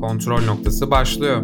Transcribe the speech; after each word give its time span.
Kontrol 0.00 0.44
noktası 0.44 0.90
başlıyor. 0.90 1.42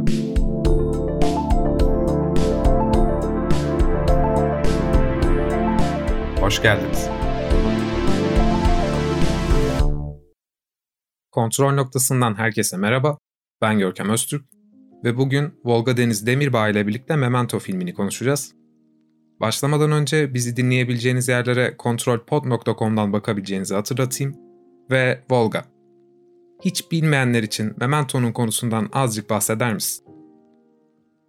Hoş 6.40 6.62
geldiniz. 6.62 7.08
Kontrol 11.30 11.72
noktasından 11.72 12.34
herkese 12.34 12.76
merhaba. 12.76 13.18
Ben 13.62 13.78
Görkem 13.78 14.10
Öztürk 14.10 14.44
ve 15.04 15.16
bugün 15.16 15.60
Volga 15.64 15.96
Deniz 15.96 16.26
Demirbağ 16.26 16.68
ile 16.68 16.86
birlikte 16.86 17.16
Memento 17.16 17.58
filmini 17.58 17.94
konuşacağız. 17.94 18.54
Başlamadan 19.40 19.92
önce 19.92 20.34
bizi 20.34 20.56
dinleyebileceğiniz 20.56 21.28
yerlere 21.28 21.76
kontrolpod.com'dan 21.76 23.12
bakabileceğinizi 23.12 23.74
hatırlatayım 23.74 24.36
ve 24.90 25.24
Volga. 25.30 25.75
Hiç 26.64 26.90
bilmeyenler 26.92 27.42
için 27.42 27.74
Memento'nun 27.80 28.32
konusundan 28.32 28.88
azıcık 28.92 29.30
bahseder 29.30 29.74
misin? 29.74 30.06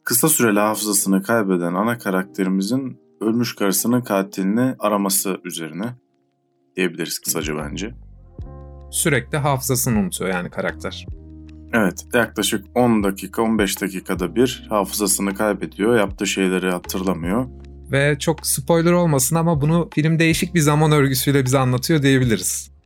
Kısa 0.03 0.29
süreli 0.29 0.59
hafızasını 0.59 1.23
kaybeden 1.23 1.73
ana 1.73 1.97
karakterimizin 1.97 2.99
ölmüş 3.21 3.55
karısının 3.55 4.01
katilini 4.01 4.75
araması 4.79 5.37
üzerine 5.43 5.95
diyebiliriz 6.75 7.19
kısaca 7.19 7.57
bence. 7.57 7.93
Sürekli 8.91 9.37
hafızasını 9.37 9.99
unutuyor 9.99 10.29
yani 10.29 10.49
karakter. 10.49 11.05
Evet, 11.73 12.05
yaklaşık 12.13 12.65
10 12.75 13.03
dakika 13.03 13.41
15 13.41 13.81
dakikada 13.81 14.35
bir 14.35 14.67
hafızasını 14.69 15.35
kaybediyor, 15.35 15.97
yaptığı 15.97 16.27
şeyleri 16.27 16.71
hatırlamıyor. 16.71 17.47
Ve 17.91 18.19
çok 18.19 18.47
spoiler 18.47 18.91
olmasın 18.91 19.35
ama 19.35 19.61
bunu 19.61 19.89
film 19.93 20.19
değişik 20.19 20.55
bir 20.55 20.59
zaman 20.59 20.91
örgüsüyle 20.91 21.45
bize 21.45 21.57
anlatıyor 21.57 22.01
diyebiliriz. 22.01 22.76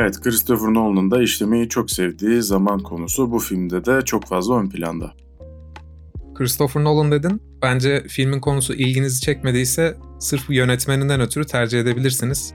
Evet, 0.00 0.20
Christopher 0.20 0.74
Nolan'ın 0.74 1.10
da 1.10 1.22
işlemeyi 1.22 1.68
çok 1.68 1.90
sevdiği 1.90 2.42
zaman 2.42 2.78
konusu 2.78 3.30
bu 3.32 3.38
filmde 3.38 3.84
de 3.84 4.04
çok 4.04 4.24
fazla 4.24 4.60
ön 4.60 4.68
planda. 4.68 5.12
Christopher 6.34 6.84
Nolan 6.84 7.12
dedin. 7.12 7.42
Bence 7.62 8.04
filmin 8.08 8.40
konusu 8.40 8.74
ilginizi 8.74 9.20
çekmediyse 9.20 9.96
sırf 10.20 10.50
yönetmeninden 10.50 11.20
ötürü 11.20 11.46
tercih 11.46 11.80
edebilirsiniz. 11.80 12.54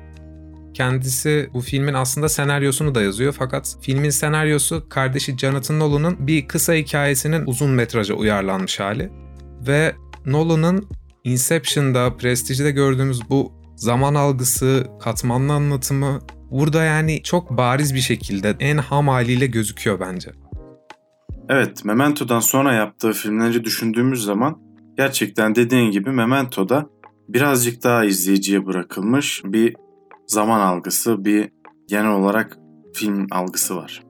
Kendisi 0.74 1.50
bu 1.54 1.62
filmin 1.62 1.94
aslında 1.94 2.30
senaryosunu 2.30 2.96
da 2.96 3.02
yazıyor 3.02 3.36
fakat 3.40 3.78
filmin 3.82 4.10
senaryosu 4.10 4.90
kardeşi 4.90 5.38
Jonathan 5.38 5.80
Nolan'ın 5.80 6.28
bir 6.28 6.48
kısa 6.48 6.74
hikayesinin 6.74 7.46
uzun 7.46 7.70
metraja 7.70 8.14
uyarlanmış 8.14 8.80
hali. 8.80 9.12
Ve 9.68 9.96
Nolan'ın 10.26 10.88
Inception'da, 11.24 12.18
Prestige'de 12.18 12.72
gördüğümüz 12.72 13.30
bu 13.30 13.52
zaman 13.76 14.16
algısı, 14.16 14.88
katmanlı 15.02 15.54
anlatımı 15.54 16.20
burada 16.54 16.84
yani 16.84 17.24
çok 17.24 17.58
bariz 17.58 17.96
bir 17.96 18.00
şekilde 18.00 18.56
en 18.60 18.78
ham 18.78 19.08
haliyle 19.08 19.46
gözüküyor 19.46 20.00
bence. 20.00 20.32
Evet, 21.50 21.86
Memento'dan 21.86 22.40
sonra 22.40 22.74
yaptığı 22.74 23.12
filmleri 23.12 23.64
düşündüğümüz 23.64 24.24
zaman 24.24 24.60
gerçekten 24.98 25.56
dediğin 25.56 25.92
gibi 25.92 26.10
Memento'da 26.12 26.90
birazcık 27.30 27.84
daha 27.84 28.06
izleyiciye 28.06 28.66
bırakılmış 28.66 29.42
bir 29.46 29.76
zaman 30.28 30.60
algısı, 30.60 31.26
bir 31.26 31.50
genel 31.88 32.12
olarak 32.12 32.58
film 32.94 33.28
algısı 33.32 33.76
var. 33.76 34.04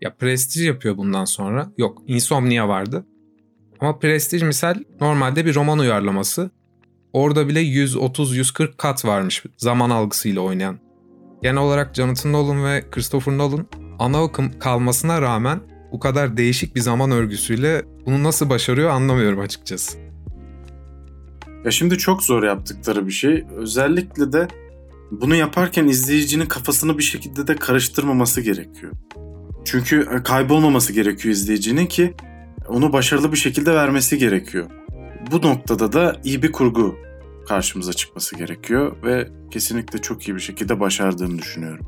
Ya 0.00 0.14
Prestige 0.14 0.66
yapıyor 0.66 0.96
bundan 0.96 1.24
sonra. 1.24 1.72
Yok, 1.78 2.02
Insomnia 2.06 2.68
vardı. 2.68 3.06
Ama 3.80 3.98
Prestige 3.98 4.46
misal 4.46 4.74
normalde 5.00 5.46
bir 5.46 5.54
roman 5.54 5.78
uyarlaması. 5.78 6.50
Orada 7.12 7.48
bile 7.48 7.62
130-140 7.62 8.76
kat 8.76 9.04
varmış 9.04 9.44
zaman 9.56 9.90
algısıyla 9.90 10.40
oynayan. 10.40 10.85
Genel 11.42 11.62
olarak 11.62 11.94
Jonathan 11.94 12.32
Nolan 12.32 12.64
ve 12.64 12.84
Christopher 12.90 13.38
Nolan 13.38 13.66
ana 13.98 14.24
akım 14.24 14.58
kalmasına 14.58 15.22
rağmen 15.22 15.60
bu 15.92 16.00
kadar 16.00 16.36
değişik 16.36 16.76
bir 16.76 16.80
zaman 16.80 17.10
örgüsüyle 17.10 17.84
bunu 18.06 18.22
nasıl 18.24 18.50
başarıyor 18.50 18.90
anlamıyorum 18.90 19.40
açıkçası. 19.40 19.98
Ya 21.64 21.70
şimdi 21.70 21.98
çok 21.98 22.22
zor 22.22 22.42
yaptıkları 22.42 23.06
bir 23.06 23.12
şey. 23.12 23.44
Özellikle 23.56 24.32
de 24.32 24.48
bunu 25.10 25.34
yaparken 25.34 25.86
izleyicinin 25.86 26.46
kafasını 26.46 26.98
bir 26.98 27.02
şekilde 27.02 27.46
de 27.46 27.56
karıştırmaması 27.56 28.40
gerekiyor. 28.40 28.92
Çünkü 29.64 30.08
e, 30.16 30.22
kaybolmaması 30.22 30.92
gerekiyor 30.92 31.34
izleyicinin 31.34 31.86
ki 31.86 32.14
onu 32.68 32.92
başarılı 32.92 33.32
bir 33.32 33.36
şekilde 33.36 33.74
vermesi 33.74 34.18
gerekiyor. 34.18 34.66
Bu 35.30 35.42
noktada 35.42 35.92
da 35.92 36.20
iyi 36.24 36.42
bir 36.42 36.52
kurgu 36.52 36.96
karşımıza 37.48 37.92
çıkması 37.92 38.36
gerekiyor 38.36 38.96
ve 39.04 39.28
kesinlikle 39.50 39.98
çok 39.98 40.28
iyi 40.28 40.34
bir 40.34 40.40
şekilde 40.40 40.80
başardığını 40.80 41.38
düşünüyorum. 41.38 41.86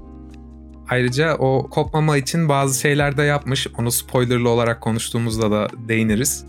Ayrıca 0.89 1.37
o 1.37 1.71
kopmama 1.71 2.17
için 2.17 2.49
bazı 2.49 2.81
şeyler 2.81 3.17
de 3.17 3.23
yapmış. 3.23 3.67
Onu 3.79 3.91
spoilerlı 3.91 4.49
olarak 4.49 4.81
konuştuğumuzda 4.81 5.51
da 5.51 5.69
değiniriz. 5.89 6.45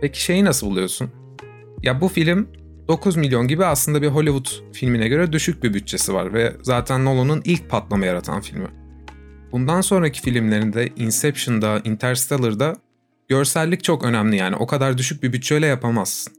Peki 0.00 0.22
şeyi 0.22 0.44
nasıl 0.44 0.66
buluyorsun? 0.66 1.10
Ya 1.82 2.00
bu 2.00 2.08
film 2.08 2.48
9 2.88 3.16
milyon 3.16 3.48
gibi 3.48 3.64
aslında 3.64 4.02
bir 4.02 4.08
Hollywood 4.08 4.72
filmine 4.72 5.08
göre 5.08 5.32
düşük 5.32 5.62
bir 5.62 5.74
bütçesi 5.74 6.14
var 6.14 6.34
ve 6.34 6.56
zaten 6.62 7.04
Nolan'ın 7.04 7.42
ilk 7.44 7.70
patlama 7.70 8.06
yaratan 8.06 8.40
filmi. 8.40 8.68
Bundan 9.52 9.80
sonraki 9.80 10.20
filmlerinde 10.22 10.88
Inception'da, 10.96 11.80
Interstellar'da 11.84 12.76
görsellik 13.28 13.84
çok 13.84 14.04
önemli 14.04 14.36
yani 14.36 14.56
o 14.56 14.66
kadar 14.66 14.98
düşük 14.98 15.22
bir 15.22 15.32
bütçeyle 15.32 15.66
yapamazsın. 15.66 16.32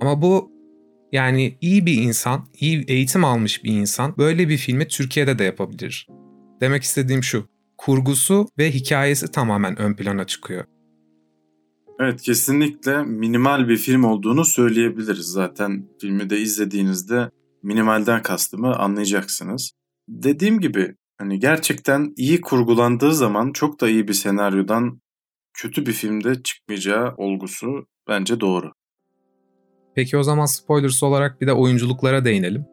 Ama 0.00 0.22
bu 0.22 0.55
yani 1.16 1.58
iyi 1.60 1.86
bir 1.86 2.02
insan, 2.02 2.48
iyi 2.60 2.84
eğitim 2.88 3.24
almış 3.24 3.64
bir 3.64 3.72
insan 3.72 4.14
böyle 4.18 4.48
bir 4.48 4.56
filmi 4.56 4.88
Türkiye'de 4.88 5.38
de 5.38 5.44
yapabilir. 5.44 6.06
Demek 6.60 6.82
istediğim 6.82 7.22
şu, 7.22 7.48
kurgusu 7.78 8.48
ve 8.58 8.70
hikayesi 8.70 9.30
tamamen 9.30 9.78
ön 9.78 9.94
plana 9.94 10.26
çıkıyor. 10.26 10.64
Evet 12.00 12.22
kesinlikle 12.22 13.02
minimal 13.02 13.68
bir 13.68 13.76
film 13.76 14.04
olduğunu 14.04 14.44
söyleyebiliriz. 14.44 15.26
Zaten 15.26 15.88
filmi 16.00 16.30
de 16.30 16.38
izlediğinizde 16.38 17.30
minimalden 17.62 18.22
kastımı 18.22 18.76
anlayacaksınız. 18.76 19.72
Dediğim 20.08 20.60
gibi 20.60 20.94
hani 21.18 21.38
gerçekten 21.38 22.12
iyi 22.16 22.40
kurgulandığı 22.40 23.14
zaman 23.14 23.52
çok 23.52 23.80
da 23.80 23.88
iyi 23.88 24.08
bir 24.08 24.12
senaryodan 24.12 25.00
kötü 25.54 25.86
bir 25.86 25.92
filmde 25.92 26.42
çıkmayacağı 26.42 27.14
olgusu 27.16 27.86
bence 28.08 28.40
doğru. 28.40 28.72
Peki 29.96 30.16
o 30.16 30.22
zaman 30.22 30.46
spoilers 30.46 31.02
olarak 31.02 31.40
bir 31.40 31.46
de 31.46 31.52
oyunculuklara 31.52 32.24
değinelim. 32.24 32.66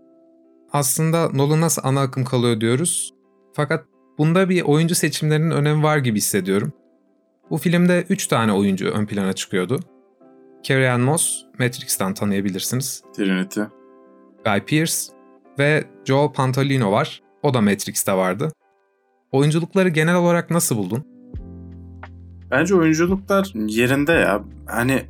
Aslında 0.71 1.29
Nolan 1.29 1.61
nasıl 1.61 1.81
ana 1.85 2.01
akım 2.01 2.23
kalıyor 2.23 2.61
diyoruz. 2.61 3.13
Fakat 3.53 3.85
bunda 4.17 4.49
bir 4.49 4.61
oyuncu 4.61 4.95
seçimlerinin 4.95 5.51
önemi 5.51 5.83
var 5.83 5.97
gibi 5.97 6.17
hissediyorum. 6.17 6.73
Bu 7.49 7.57
filmde 7.57 8.05
3 8.09 8.27
tane 8.27 8.53
oyuncu 8.53 8.89
ön 8.89 9.05
plana 9.05 9.33
çıkıyordu. 9.33 9.79
Carrie 10.63 10.89
Ann 10.89 11.01
Moss, 11.01 11.45
Matrix'ten 11.59 12.13
tanıyabilirsiniz. 12.13 13.03
Trinity. 13.15 13.61
Guy 14.45 14.59
Pearce 14.59 14.93
ve 15.59 15.83
Joe 16.05 16.31
Pantoliano 16.33 16.91
var. 16.91 17.23
O 17.43 17.53
da 17.53 17.61
Matrix'te 17.61 18.13
vardı. 18.13 18.51
Oyunculukları 19.31 19.89
genel 19.89 20.15
olarak 20.15 20.49
nasıl 20.49 20.77
buldun? 20.77 21.12
Bence 22.53 22.75
oyunculuklar 22.75 23.51
yerinde 23.55 24.11
ya. 24.11 24.43
Hani 24.65 25.03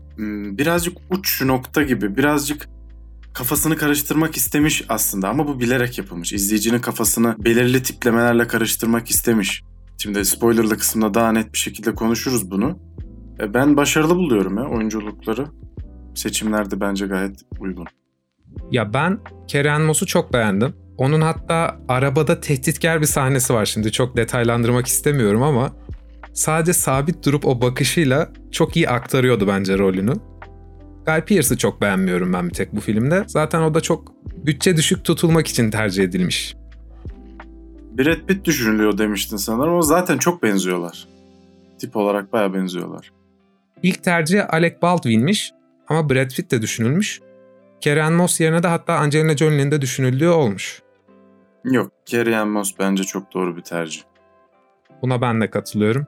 birazcık 0.58 0.98
uç 1.10 1.42
nokta 1.42 1.84
gibi, 1.84 2.18
birazcık 2.18 2.70
kafasını 3.34 3.78
karıştırmak 3.78 4.38
istemiş 4.38 4.86
aslında 4.90 5.30
ama 5.30 5.48
bu 5.48 5.60
bilerek 5.60 5.98
yapılmış. 5.98 6.34
İzleyicinin 6.34 6.80
kafasını 6.80 7.36
belirli 7.46 7.84
tiplemelerle 7.84 8.48
karıştırmak 8.48 9.10
istemiş. 9.10 9.64
Şimdi 9.98 10.26
spoilerlı 10.26 10.78
kısımda 10.78 11.14
daha 11.14 11.32
net 11.32 11.54
bir 11.54 11.58
şekilde 11.58 11.96
konuşuruz 11.96 12.52
bunu. 12.52 12.80
E, 13.40 13.54
ben 13.54 13.78
başarılı 13.78 14.16
buluyorum 14.16 14.58
ya 14.58 14.64
oyunculukları. 14.64 15.46
Seçimlerde 16.16 16.82
bence 16.82 17.06
gayet 17.06 17.42
uygun. 17.60 17.86
Ya 18.72 18.94
ben 18.94 19.20
Keren 19.48 19.82
Moss'u 19.82 20.06
çok 20.06 20.34
beğendim. 20.34 20.74
Onun 20.98 21.22
hatta 21.22 21.80
arabada 21.88 22.40
tehditkar 22.40 23.02
bir 23.02 23.06
sahnesi 23.06 23.54
var 23.54 23.66
şimdi 23.66 23.92
çok 23.92 24.18
detaylandırmak 24.18 24.88
istemiyorum 24.88 25.44
ama 25.44 25.72
sadece 26.34 26.74
sabit 26.74 27.26
durup 27.26 27.46
o 27.46 27.62
bakışıyla 27.62 28.30
çok 28.52 28.76
iyi 28.76 28.90
aktarıyordu 28.90 29.48
bence 29.48 29.78
rolünü. 29.78 30.14
Guy 31.06 31.22
Pearce'ı 31.22 31.58
çok 31.58 31.82
beğenmiyorum 31.82 32.34
ben 32.34 32.50
bir 32.50 32.54
tek 32.54 32.76
bu 32.76 32.80
filmde. 32.80 33.24
Zaten 33.28 33.62
o 33.62 33.74
da 33.74 33.82
çok 33.82 34.12
bütçe 34.46 34.78
düşük 34.78 35.04
tutulmak 35.04 35.48
için 35.48 35.72
tercih 35.72 36.04
edilmiş. 36.04 36.56
Brad 37.98 38.26
Pitt 38.28 38.46
düşünülüyor 38.46 38.98
demiştin 38.98 39.38
sanırım 39.38 39.74
ama 39.74 39.82
zaten 39.82 40.18
çok 40.18 40.44
benziyorlar. 40.44 41.08
Tip 41.80 41.96
olarak 41.96 42.34
baya 42.34 42.54
benziyorlar. 42.54 43.12
İlk 43.84 44.04
tercih 44.04 44.54
Alec 44.54 44.76
Baldwin'miş 44.82 45.52
ama 45.88 46.10
Brad 46.10 46.30
Pitt 46.30 46.52
de 46.52 46.62
düşünülmüş. 46.62 47.22
Karen 47.84 48.14
Moss 48.14 48.40
yerine 48.40 48.64
de 48.64 48.68
hatta 48.68 48.94
Angelina 48.94 49.38
Jolie'nin 49.38 49.72
de 49.72 49.82
düşünüldüğü 49.82 50.28
olmuş. 50.28 50.82
Yok, 51.66 51.92
Carrie 52.06 52.44
Moss 52.44 52.74
bence 52.80 53.04
çok 53.04 53.34
doğru 53.34 53.58
bir 53.58 53.62
tercih. 53.62 54.02
Buna 55.02 55.22
ben 55.22 55.42
de 55.42 55.50
katılıyorum. 55.50 56.06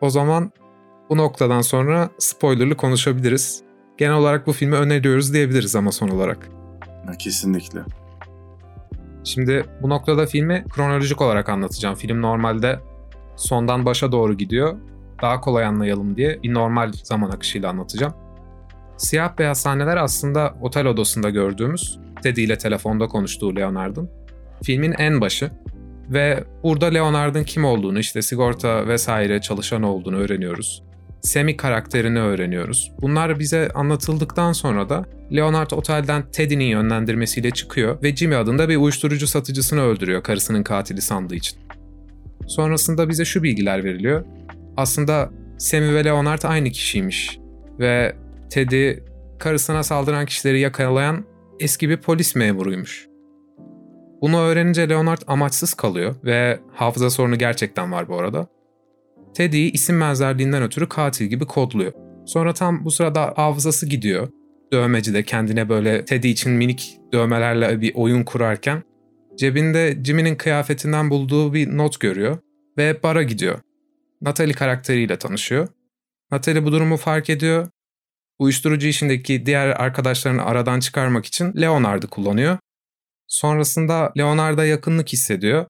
O 0.00 0.10
zaman 0.10 0.52
bu 1.10 1.16
noktadan 1.16 1.60
sonra 1.60 2.10
spoilerlı 2.18 2.76
konuşabiliriz. 2.76 3.62
Genel 3.98 4.14
olarak 4.14 4.46
bu 4.46 4.52
filmi 4.52 4.74
öneriyoruz 4.74 5.34
diyebiliriz 5.34 5.76
ama 5.76 5.92
son 5.92 6.08
olarak. 6.08 6.48
Kesinlikle. 7.18 7.80
Şimdi 9.24 9.64
bu 9.82 9.88
noktada 9.88 10.26
filmi 10.26 10.64
kronolojik 10.74 11.20
olarak 11.20 11.48
anlatacağım. 11.48 11.94
Film 11.94 12.22
normalde 12.22 12.80
sondan 13.36 13.86
başa 13.86 14.12
doğru 14.12 14.34
gidiyor. 14.34 14.76
daha 15.22 15.40
kolay 15.40 15.64
anlayalım 15.64 16.16
diye 16.16 16.42
bir 16.42 16.54
normal 16.54 16.92
zaman 16.92 17.30
akışıyla 17.30 17.70
anlatacağım. 17.70 18.14
Siyah 18.96 19.38
beyaz 19.38 19.60
sahneler 19.60 19.96
aslında 19.96 20.54
otel 20.60 20.86
odasında 20.86 21.30
gördüğümüz 21.30 21.98
Teddy 22.22 22.44
ile 22.44 22.58
telefonda 22.58 23.06
konuştuğu 23.06 23.56
Leonard'ın 23.56 24.10
filmin 24.62 24.92
en 24.98 25.20
başı 25.20 25.50
ve 26.10 26.44
burada 26.62 26.86
Leonard'ın 26.86 27.44
kim 27.44 27.64
olduğunu 27.64 27.98
işte 27.98 28.22
sigorta 28.22 28.88
vesaire 28.88 29.40
çalışan 29.40 29.82
olduğunu 29.82 30.16
öğreniyoruz. 30.16 30.82
Semi 31.22 31.56
karakterini 31.56 32.20
öğreniyoruz. 32.20 32.92
Bunlar 33.00 33.38
bize 33.38 33.70
anlatıldıktan 33.74 34.52
sonra 34.52 34.88
da 34.88 35.04
Leonard 35.32 35.70
otelden 35.70 36.30
Teddy'nin 36.32 36.64
yönlendirmesiyle 36.64 37.50
çıkıyor 37.50 38.02
ve 38.02 38.16
Jimmy 38.16 38.36
adında 38.36 38.68
bir 38.68 38.76
uyuşturucu 38.76 39.26
satıcısını 39.26 39.82
öldürüyor 39.82 40.22
karısının 40.22 40.62
katili 40.62 41.00
sandığı 41.00 41.34
için. 41.34 41.58
Sonrasında 42.46 43.08
bize 43.08 43.24
şu 43.24 43.42
bilgiler 43.42 43.84
veriliyor. 43.84 44.24
Aslında 44.76 45.30
Sammy 45.58 45.94
ve 45.94 46.04
Leonard 46.04 46.42
aynı 46.42 46.70
kişiymiş 46.70 47.38
ve 47.80 48.16
Teddy 48.50 48.92
karısına 49.38 49.82
saldıran 49.82 50.26
kişileri 50.26 50.60
yakalayan 50.60 51.24
eski 51.60 51.88
bir 51.88 51.96
polis 51.96 52.34
memuruymuş. 52.34 53.13
Bunu 54.24 54.40
öğrenince 54.40 54.88
Leonard 54.88 55.22
amaçsız 55.26 55.74
kalıyor 55.74 56.14
ve 56.24 56.60
hafıza 56.72 57.10
sorunu 57.10 57.38
gerçekten 57.38 57.92
var 57.92 58.08
bu 58.08 58.18
arada. 58.18 58.46
Teddy'yi 59.34 59.72
isim 59.72 60.00
benzerliğinden 60.00 60.62
ötürü 60.62 60.88
katil 60.88 61.26
gibi 61.26 61.46
kodluyor. 61.46 61.92
Sonra 62.26 62.54
tam 62.54 62.84
bu 62.84 62.90
sırada 62.90 63.32
hafızası 63.36 63.86
gidiyor. 63.86 64.28
Dövmeci 64.72 65.14
de 65.14 65.22
kendine 65.22 65.68
böyle 65.68 66.04
Teddy 66.04 66.30
için 66.30 66.52
minik 66.52 66.98
dövmelerle 67.12 67.80
bir 67.80 67.92
oyun 67.94 68.24
kurarken 68.24 68.82
cebinde 69.38 69.98
Jimmy'nin 70.04 70.36
kıyafetinden 70.36 71.10
bulduğu 71.10 71.54
bir 71.54 71.76
not 71.76 72.00
görüyor 72.00 72.38
ve 72.78 73.02
bara 73.02 73.22
gidiyor. 73.22 73.58
Natalie 74.22 74.54
karakteriyle 74.54 75.16
tanışıyor. 75.16 75.68
Natalie 76.30 76.64
bu 76.64 76.72
durumu 76.72 76.96
fark 76.96 77.30
ediyor. 77.30 77.68
Uyuşturucu 78.38 78.86
işindeki 78.86 79.46
diğer 79.46 79.68
arkadaşlarını 79.68 80.44
aradan 80.44 80.80
çıkarmak 80.80 81.26
için 81.26 81.52
Leonard'ı 81.60 82.06
kullanıyor. 82.06 82.58
Sonrasında 83.26 84.12
Leonard'a 84.18 84.64
yakınlık 84.64 85.08
hissediyor 85.08 85.66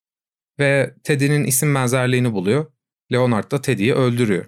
ve 0.59 0.95
Teddy'nin 1.05 1.45
isim 1.45 1.75
benzerliğini 1.75 2.33
buluyor. 2.33 2.67
Leonard 3.13 3.51
da 3.51 3.61
Teddy'yi 3.61 3.95
öldürüyor. 3.95 4.45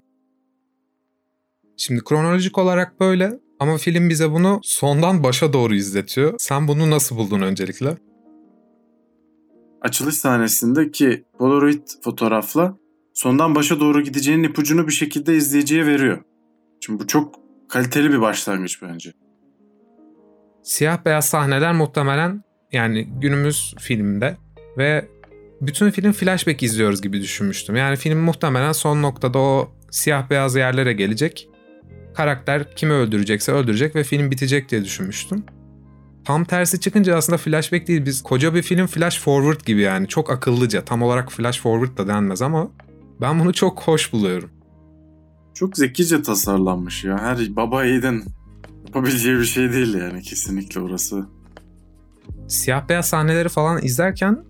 Şimdi 1.76 2.04
kronolojik 2.04 2.58
olarak 2.58 3.00
böyle 3.00 3.40
ama 3.60 3.76
film 3.76 4.10
bize 4.10 4.30
bunu 4.30 4.60
sondan 4.62 5.22
başa 5.22 5.52
doğru 5.52 5.74
izletiyor. 5.74 6.34
Sen 6.38 6.68
bunu 6.68 6.90
nasıl 6.90 7.16
buldun 7.16 7.40
öncelikle? 7.40 7.96
Açılış 9.80 10.14
sahnesindeki 10.14 11.24
Polaroid 11.38 11.88
fotoğrafla 12.04 12.76
sondan 13.14 13.54
başa 13.54 13.80
doğru 13.80 14.02
gideceğinin 14.02 14.44
ipucunu 14.44 14.86
bir 14.86 14.92
şekilde 14.92 15.36
izleyiciye 15.36 15.86
veriyor. 15.86 16.22
Şimdi 16.80 17.02
bu 17.02 17.06
çok 17.06 17.34
kaliteli 17.68 18.12
bir 18.12 18.20
başlangıç 18.20 18.82
bence. 18.82 19.12
Siyah 20.62 21.04
beyaz 21.04 21.28
sahneler 21.28 21.72
muhtemelen 21.72 22.42
yani 22.72 23.08
günümüz 23.20 23.74
filminde 23.78 24.36
ve 24.78 25.08
bütün 25.60 25.90
film 25.90 26.12
flashback 26.12 26.62
izliyoruz 26.62 27.02
gibi 27.02 27.22
düşünmüştüm. 27.22 27.76
Yani 27.76 27.96
film 27.96 28.18
muhtemelen 28.18 28.72
son 28.72 29.02
noktada 29.02 29.38
o 29.38 29.72
siyah 29.90 30.30
beyaz 30.30 30.56
yerlere 30.56 30.92
gelecek. 30.92 31.48
Karakter 32.14 32.76
kimi 32.76 32.92
öldürecekse 32.92 33.52
öldürecek 33.52 33.96
ve 33.96 34.04
film 34.04 34.30
bitecek 34.30 34.70
diye 34.70 34.84
düşünmüştüm. 34.84 35.44
Tam 36.24 36.44
tersi 36.44 36.80
çıkınca 36.80 37.16
aslında 37.16 37.38
flashback 37.38 37.88
değil 37.88 38.06
biz 38.06 38.22
koca 38.22 38.54
bir 38.54 38.62
film 38.62 38.86
flash 38.86 39.20
forward 39.20 39.60
gibi 39.66 39.80
yani 39.80 40.08
çok 40.08 40.30
akıllıca 40.30 40.84
tam 40.84 41.02
olarak 41.02 41.32
flash 41.32 41.60
forward 41.60 41.98
da 41.98 42.08
denmez 42.08 42.42
ama 42.42 42.70
ben 43.20 43.40
bunu 43.40 43.52
çok 43.52 43.82
hoş 43.82 44.12
buluyorum. 44.12 44.50
Çok 45.54 45.76
zekice 45.76 46.22
tasarlanmış 46.22 47.04
ya. 47.04 47.18
Her 47.18 47.56
baba 47.56 47.84
yiğidin 47.84 48.24
yapabileceği 48.86 49.38
bir 49.38 49.44
şey 49.44 49.72
değil 49.72 49.94
yani 49.94 50.22
kesinlikle 50.22 50.80
orası. 50.80 51.35
Siyah 52.48 52.88
beyaz 52.88 53.08
sahneleri 53.08 53.48
falan 53.48 53.82
izlerken 53.82 54.44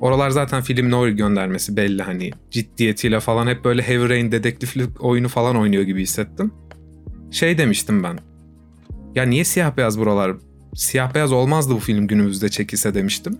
oralar 0.00 0.30
zaten 0.30 0.62
film 0.62 0.90
noir 0.90 1.12
göndermesi 1.12 1.76
belli 1.76 2.02
hani 2.02 2.30
ciddiyetiyle 2.50 3.20
falan 3.20 3.46
hep 3.46 3.64
böyle 3.64 3.82
Heavy 3.82 4.08
Rain 4.08 4.32
dedektiflik 4.32 5.04
oyunu 5.04 5.28
falan 5.28 5.56
oynuyor 5.56 5.82
gibi 5.82 6.02
hissettim. 6.02 6.52
Şey 7.30 7.58
demiştim 7.58 8.02
ben. 8.02 8.18
Ya 9.14 9.24
niye 9.24 9.44
siyah 9.44 9.76
beyaz 9.76 9.98
buralar? 9.98 10.32
Siyah 10.74 11.14
beyaz 11.14 11.32
olmazdı 11.32 11.74
bu 11.74 11.78
film 11.78 12.06
günümüzde 12.06 12.48
çekilse 12.48 12.94
demiştim. 12.94 13.38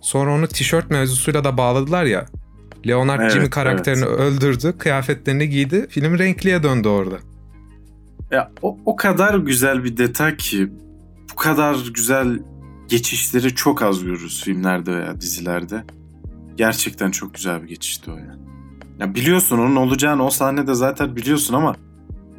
Sonra 0.00 0.34
onu 0.34 0.46
tişört 0.46 0.90
mevzusuyla 0.90 1.44
da 1.44 1.56
bağladılar 1.56 2.04
ya. 2.04 2.26
Leonard 2.86 3.20
evet, 3.20 3.32
Jimmy 3.32 3.50
karakterini 3.50 4.04
evet. 4.08 4.18
öldürdü, 4.18 4.78
kıyafetlerini 4.78 5.48
giydi. 5.48 5.86
Film 5.88 6.18
renkliye 6.18 6.62
döndü 6.62 6.88
orada. 6.88 7.16
Ya 8.30 8.50
o, 8.62 8.78
o 8.84 8.96
kadar 8.96 9.34
güzel 9.34 9.84
bir 9.84 9.96
detay 9.96 10.36
ki 10.36 10.72
bu 11.32 11.36
kadar 11.36 11.76
güzel 11.94 12.38
geçişleri 12.92 13.54
çok 13.54 13.82
az 13.82 14.04
görürüz 14.04 14.44
filmlerde 14.44 14.94
veya 14.94 15.20
dizilerde. 15.20 15.84
Gerçekten 16.56 17.10
çok 17.10 17.34
güzel 17.34 17.62
bir 17.62 17.68
geçişti 17.68 18.10
o 18.10 18.16
yani. 18.16 18.42
Ya 18.98 19.14
biliyorsun 19.14 19.58
onun 19.58 19.76
olacağını 19.76 20.24
o 20.26 20.30
sahnede 20.30 20.74
zaten 20.74 21.16
biliyorsun 21.16 21.54
ama 21.54 21.76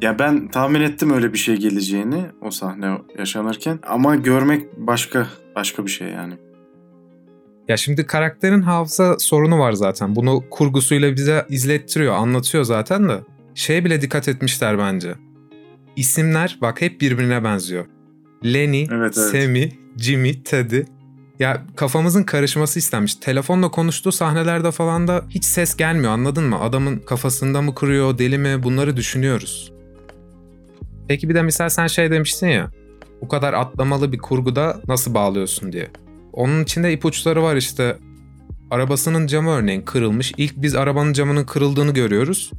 ya 0.02 0.18
ben 0.18 0.48
tahmin 0.48 0.80
ettim 0.80 1.10
öyle 1.10 1.32
bir 1.32 1.38
şey 1.38 1.56
geleceğini 1.56 2.26
o 2.42 2.50
sahne 2.50 2.98
yaşanırken 3.18 3.78
ama 3.86 4.16
görmek 4.16 4.76
başka 4.76 5.26
başka 5.56 5.86
bir 5.86 5.90
şey 5.90 6.08
yani. 6.08 6.34
Ya 7.68 7.76
şimdi 7.76 8.06
karakterin 8.06 8.62
hafıza 8.62 9.18
sorunu 9.18 9.58
var 9.58 9.72
zaten. 9.72 10.16
Bunu 10.16 10.44
kurgusuyla 10.50 11.16
bize 11.16 11.46
izlettiriyor, 11.48 12.14
anlatıyor 12.14 12.64
zaten 12.64 13.08
de. 13.08 13.20
Şeye 13.54 13.84
bile 13.84 14.00
dikkat 14.00 14.28
etmişler 14.28 14.78
bence. 14.78 15.14
İsimler 15.96 16.58
bak 16.60 16.80
hep 16.80 17.00
birbirine 17.00 17.44
benziyor. 17.44 17.86
Lenny, 18.44 18.82
evet, 18.82 18.90
evet. 18.92 19.14
Sammy, 19.14 19.83
Jimmy, 19.96 20.42
Teddy. 20.42 20.80
Ya 21.38 21.62
kafamızın 21.76 22.22
karışması 22.22 22.78
istenmiş. 22.78 23.14
Telefonla 23.14 23.70
konuştuğu 23.70 24.12
sahnelerde 24.12 24.70
falan 24.70 25.08
da 25.08 25.24
hiç 25.30 25.44
ses 25.44 25.76
gelmiyor 25.76 26.12
anladın 26.12 26.44
mı? 26.44 26.60
Adamın 26.60 26.98
kafasında 26.98 27.62
mı 27.62 27.74
kuruyor, 27.74 28.18
deli 28.18 28.38
mi 28.38 28.62
bunları 28.62 28.96
düşünüyoruz. 28.96 29.72
Peki 31.08 31.28
bir 31.28 31.34
de 31.34 31.42
misal 31.42 31.68
sen 31.68 31.86
şey 31.86 32.10
demiştin 32.10 32.48
ya. 32.48 32.70
Bu 33.22 33.28
kadar 33.28 33.52
atlamalı 33.52 34.12
bir 34.12 34.18
kurguda 34.18 34.80
nasıl 34.88 35.14
bağlıyorsun 35.14 35.72
diye. 35.72 35.88
Onun 36.32 36.62
içinde 36.62 36.92
ipuçları 36.92 37.42
var 37.42 37.56
işte. 37.56 37.96
Arabasının 38.70 39.26
camı 39.26 39.50
örneğin 39.50 39.82
kırılmış. 39.82 40.32
İlk 40.36 40.56
biz 40.56 40.74
arabanın 40.74 41.12
camının 41.12 41.44
kırıldığını 41.44 41.94
görüyoruz. 41.94 42.50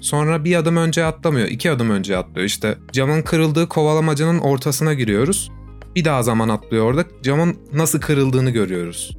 Sonra 0.00 0.44
bir 0.44 0.56
adım 0.56 0.76
önce 0.76 1.04
atlamıyor, 1.04 1.48
iki 1.48 1.70
adım 1.70 1.90
önce 1.90 2.16
atlıyor. 2.16 2.46
İşte 2.46 2.78
camın 2.92 3.22
kırıldığı 3.22 3.68
kovalamacının 3.68 4.38
ortasına 4.38 4.94
giriyoruz. 4.94 5.50
Bir 5.96 6.04
daha 6.04 6.22
zaman 6.22 6.48
atlıyor 6.48 6.84
orada. 6.84 7.04
Camın 7.22 7.56
nasıl 7.72 8.00
kırıldığını 8.00 8.50
görüyoruz. 8.50 9.18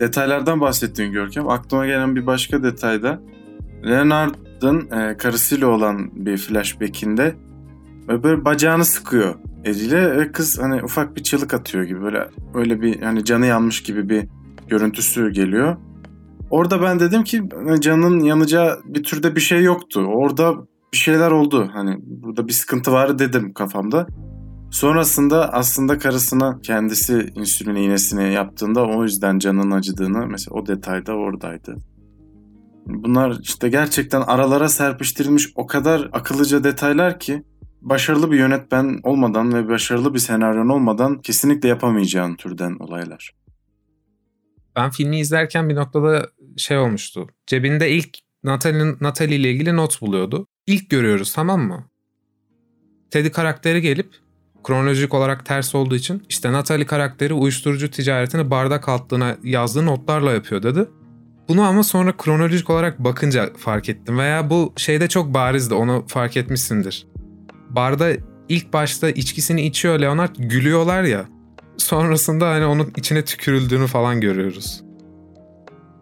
Detaylardan 0.00 0.60
bahsettiğin 0.60 1.12
Görkem. 1.12 1.48
Aklıma 1.48 1.86
gelen 1.86 2.16
bir 2.16 2.26
başka 2.26 2.62
detayda 2.62 3.20
Leonard'ın 3.84 4.90
e, 4.90 5.16
karısıyla 5.16 5.66
olan 5.66 6.10
bir 6.12 6.38
flashback'inde 6.38 7.34
böyle 8.08 8.44
bacağını 8.44 8.84
sıkıyor 8.84 9.34
eliyle 9.64 10.16
ve 10.16 10.32
kız 10.32 10.58
hani 10.58 10.82
ufak 10.82 11.16
bir 11.16 11.22
çığlık 11.22 11.54
atıyor 11.54 11.84
gibi 11.84 12.02
böyle 12.02 12.28
öyle 12.54 12.80
bir 12.80 13.02
hani 13.02 13.24
canı 13.24 13.46
yanmış 13.46 13.82
gibi 13.82 14.08
bir 14.08 14.28
görüntüsü 14.68 15.30
geliyor. 15.30 15.76
Orada 16.50 16.82
ben 16.82 17.00
dedim 17.00 17.24
ki 17.24 17.42
hani 17.66 17.80
canın 17.80 18.20
yanacağı 18.20 18.80
bir 18.84 19.02
türde 19.02 19.36
bir 19.36 19.40
şey 19.40 19.62
yoktu. 19.62 20.00
Orada 20.00 20.54
bir 20.92 20.98
şeyler 20.98 21.30
oldu. 21.30 21.70
Hani 21.72 21.96
burada 22.00 22.48
bir 22.48 22.52
sıkıntı 22.52 22.92
var 22.92 23.18
dedim 23.18 23.52
kafamda. 23.52 24.06
Sonrasında 24.70 25.52
aslında 25.52 25.98
karısına 25.98 26.60
kendisi 26.62 27.32
insülin 27.34 27.74
iğnesini 27.74 28.32
yaptığında 28.32 28.86
o 28.86 29.04
yüzden 29.04 29.38
canın 29.38 29.70
acıdığını 29.70 30.26
mesela 30.26 30.54
o 30.54 30.66
detayda 30.66 31.12
oradaydı. 31.12 31.76
Bunlar 32.86 33.38
işte 33.42 33.68
gerçekten 33.68 34.20
aralara 34.20 34.68
serpiştirilmiş 34.68 35.52
o 35.54 35.66
kadar 35.66 36.08
akıllıca 36.12 36.64
detaylar 36.64 37.18
ki 37.18 37.42
başarılı 37.82 38.30
bir 38.30 38.38
yönetmen 38.38 39.00
olmadan 39.02 39.54
ve 39.54 39.68
başarılı 39.68 40.14
bir 40.14 40.18
senaryon 40.18 40.68
olmadan 40.68 41.20
kesinlikle 41.20 41.68
yapamayacağın 41.68 42.34
türden 42.36 42.76
olaylar. 42.78 43.34
Ben 44.76 44.90
filmi 44.90 45.20
izlerken 45.20 45.68
bir 45.68 45.74
noktada 45.74 46.30
şey 46.56 46.78
olmuştu. 46.78 47.26
Cebinde 47.46 47.90
ilk 47.90 48.18
Natalie'nin 48.44 48.96
Natalie 49.00 49.36
ile 49.36 49.50
ilgili 49.50 49.76
not 49.76 50.00
buluyordu. 50.00 50.46
İlk 50.66 50.90
görüyoruz 50.90 51.32
tamam 51.34 51.60
mı? 51.60 51.84
Teddy 53.10 53.28
karakteri 53.28 53.82
gelip 53.82 54.27
kronolojik 54.64 55.14
olarak 55.14 55.46
ters 55.46 55.74
olduğu 55.74 55.94
için 55.94 56.22
işte 56.28 56.52
Natalie 56.52 56.86
karakteri 56.86 57.34
uyuşturucu 57.34 57.90
ticaretini 57.90 58.50
bardak 58.50 58.88
altlığına 58.88 59.36
yazdığı 59.42 59.86
notlarla 59.86 60.32
yapıyor 60.32 60.62
dedi. 60.62 60.88
Bunu 61.48 61.62
ama 61.62 61.82
sonra 61.82 62.16
kronolojik 62.16 62.70
olarak 62.70 62.98
bakınca 62.98 63.50
fark 63.56 63.88
ettim 63.88 64.18
veya 64.18 64.50
bu 64.50 64.72
şeyde 64.76 65.08
çok 65.08 65.34
barizdi 65.34 65.74
onu 65.74 66.04
fark 66.06 66.36
etmişsindir. 66.36 67.06
Barda 67.70 68.08
ilk 68.48 68.72
başta 68.72 69.10
içkisini 69.10 69.62
içiyor 69.66 69.98
Leonard 69.98 70.36
gülüyorlar 70.38 71.02
ya. 71.02 71.24
Sonrasında 71.76 72.50
hani 72.50 72.64
onun 72.64 72.92
içine 72.96 73.24
tükürüldüğünü 73.24 73.86
falan 73.86 74.20
görüyoruz. 74.20 74.84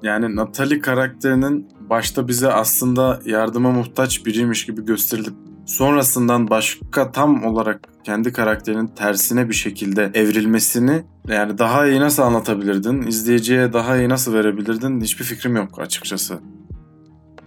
Yani 0.03 0.37
Natalie 0.37 0.81
karakterinin 0.81 1.69
başta 1.91 2.29
bize 2.29 2.53
aslında 2.53 3.21
yardıma 3.25 3.71
muhtaç 3.71 4.27
biriymiş 4.27 4.67
gibi 4.67 4.85
gösterilip 4.85 5.35
sonrasından 5.67 6.51
başka 6.51 7.13
tam 7.13 7.45
olarak 7.45 7.81
kendi 8.05 8.33
karakterinin 8.33 8.87
tersine 8.87 9.49
bir 9.49 9.55
şekilde 9.55 10.11
evrilmesini 10.15 11.03
yani 11.29 11.59
daha 11.59 11.87
iyi 11.87 12.01
nasıl 12.01 12.23
anlatabilirdin? 12.23 13.03
izleyiciye 13.03 13.73
daha 13.73 13.97
iyi 13.97 14.09
nasıl 14.09 14.35
verebilirdin? 14.35 15.01
Hiçbir 15.01 15.25
fikrim 15.25 15.57
yok 15.57 15.81
açıkçası. 15.81 16.39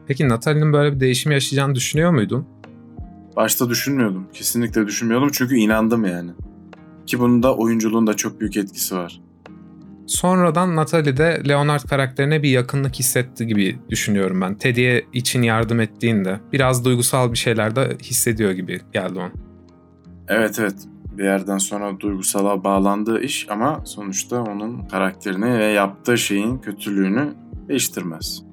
Peki 0.08 0.30
Natalie'nin 0.30 0.74
böyle 0.74 0.96
bir 0.96 1.00
değişim 1.00 1.32
yaşayacağını 1.32 1.76
düşünüyor 1.76 2.12
muydun? 2.12 2.48
Başta 3.36 3.70
düşünmüyordum. 3.70 4.28
Kesinlikle 4.34 4.88
düşünmüyordum 4.88 5.30
çünkü 5.34 5.56
inandım 5.56 6.06
yani. 6.06 6.32
Ki 7.06 7.20
bunun 7.20 7.44
da 7.44 7.56
oyunculuğun 7.56 8.08
da 8.08 8.14
çok 8.14 8.40
büyük 8.40 8.58
etkisi 8.58 8.96
var. 8.96 9.22
Sonradan 10.10 10.76
Natalie 10.76 11.18
de 11.18 11.42
Leonard 11.48 11.82
karakterine 11.90 12.44
bir 12.44 12.50
yakınlık 12.50 12.96
hissetti 12.96 13.48
gibi 13.48 13.80
düşünüyorum 13.90 14.42
ben. 14.42 14.56
Teddy'ye 14.56 15.06
için 15.14 15.42
yardım 15.42 15.80
ettiğinde 15.80 16.40
biraz 16.54 16.86
duygusal 16.86 17.32
bir 17.32 17.38
şeyler 17.38 17.76
de 17.76 17.98
hissediyor 18.04 18.52
gibi 18.52 18.82
geldi 18.94 19.20
on. 19.20 19.32
Evet 20.28 20.60
evet 20.60 20.76
bir 21.18 21.24
yerden 21.24 21.58
sonra 21.58 22.00
duygusala 22.00 22.64
bağlandığı 22.64 23.22
iş 23.22 23.48
ama 23.50 23.82
sonuçta 23.86 24.42
onun 24.42 24.88
karakterini 24.88 25.60
ve 25.60 25.66
yaptığı 25.66 26.18
şeyin 26.18 26.58
kötülüğünü 26.58 27.34
değiştirmez. 27.68 28.44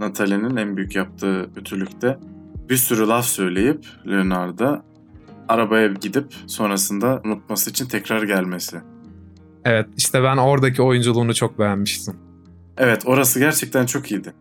Natalie'nin 0.00 0.56
en 0.56 0.76
büyük 0.76 0.96
yaptığı 0.96 1.50
kötülükte 1.54 2.18
bir 2.70 2.76
sürü 2.76 3.08
laf 3.08 3.24
söyleyip 3.24 3.86
Leonard'a 4.06 4.82
arabaya 5.48 5.86
gidip 5.86 6.34
sonrasında 6.46 7.20
unutması 7.24 7.70
için 7.70 7.86
tekrar 7.86 8.22
gelmesi. 8.22 8.76
Evet 9.68 9.86
işte 9.96 10.22
ben 10.22 10.36
oradaki 10.36 10.82
oyunculuğunu 10.82 11.34
çok 11.34 11.58
beğenmiştim. 11.58 12.16
Evet 12.76 13.02
orası 13.06 13.38
gerçekten 13.38 13.86
çok 13.86 14.10
iyiydi. 14.10 14.32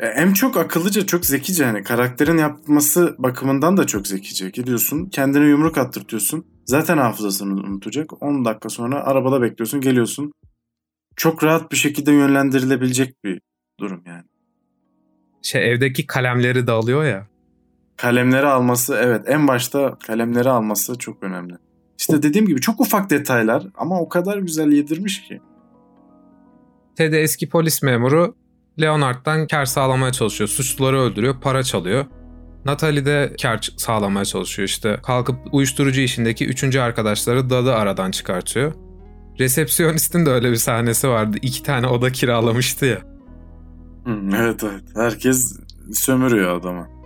E, 0.00 0.06
hem 0.06 0.32
çok 0.32 0.56
akıllıca 0.56 1.06
çok 1.06 1.26
zekice 1.26 1.64
hani 1.64 1.82
karakterin 1.82 2.38
yapması 2.38 3.16
bakımından 3.18 3.76
da 3.76 3.86
çok 3.86 4.06
zekice. 4.06 4.50
Gidiyorsun 4.50 5.06
kendine 5.06 5.44
yumruk 5.44 5.78
attırtıyorsun. 5.78 6.44
Zaten 6.64 6.98
hafızasını 6.98 7.52
unutacak. 7.52 8.22
10 8.22 8.44
dakika 8.44 8.68
sonra 8.68 9.04
arabada 9.04 9.42
bekliyorsun 9.42 9.80
geliyorsun. 9.80 10.32
Çok 11.16 11.44
rahat 11.44 11.72
bir 11.72 11.76
şekilde 11.76 12.12
yönlendirilebilecek 12.12 13.24
bir 13.24 13.40
durum 13.80 14.02
yani. 14.06 14.24
Şey 15.42 15.72
evdeki 15.72 16.06
kalemleri 16.06 16.66
de 16.66 16.72
alıyor 16.72 17.04
ya. 17.04 17.26
Kalemleri 17.96 18.46
alması 18.46 18.98
evet 19.02 19.28
en 19.28 19.48
başta 19.48 19.98
kalemleri 20.06 20.48
alması 20.48 20.98
çok 20.98 21.22
önemli. 21.22 21.54
İşte 21.98 22.22
dediğim 22.22 22.46
gibi 22.46 22.60
çok 22.60 22.80
ufak 22.80 23.10
detaylar 23.10 23.66
ama 23.74 24.00
o 24.00 24.08
kadar 24.08 24.38
güzel 24.38 24.72
yedirmiş 24.72 25.22
ki. 25.22 25.40
Ted 26.96 27.12
eski 27.12 27.48
polis 27.48 27.82
memuru 27.82 28.34
Leonard'dan 28.80 29.46
kar 29.46 29.64
sağlamaya 29.64 30.12
çalışıyor. 30.12 30.48
Suçluları 30.48 31.00
öldürüyor, 31.00 31.40
para 31.40 31.62
çalıyor. 31.62 32.06
Natalie 32.64 33.04
de 33.04 33.32
kar 33.42 33.70
sağlamaya 33.76 34.24
çalışıyor 34.24 34.68
işte. 34.68 34.98
Kalkıp 35.02 35.36
uyuşturucu 35.52 36.00
işindeki 36.00 36.46
üçüncü 36.46 36.80
arkadaşları 36.80 37.50
Dadı 37.50 37.74
aradan 37.74 38.10
çıkartıyor. 38.10 38.72
Resepsiyonistin 39.38 40.26
de 40.26 40.30
öyle 40.30 40.50
bir 40.50 40.56
sahnesi 40.56 41.08
vardı. 41.08 41.38
İki 41.42 41.62
tane 41.62 41.86
oda 41.86 42.12
kiralamıştı 42.12 42.86
ya. 42.86 42.98
evet 44.36 44.64
evet. 44.64 44.82
Herkes 44.94 45.58
sömürüyor 45.92 46.60
adamı. 46.60 47.01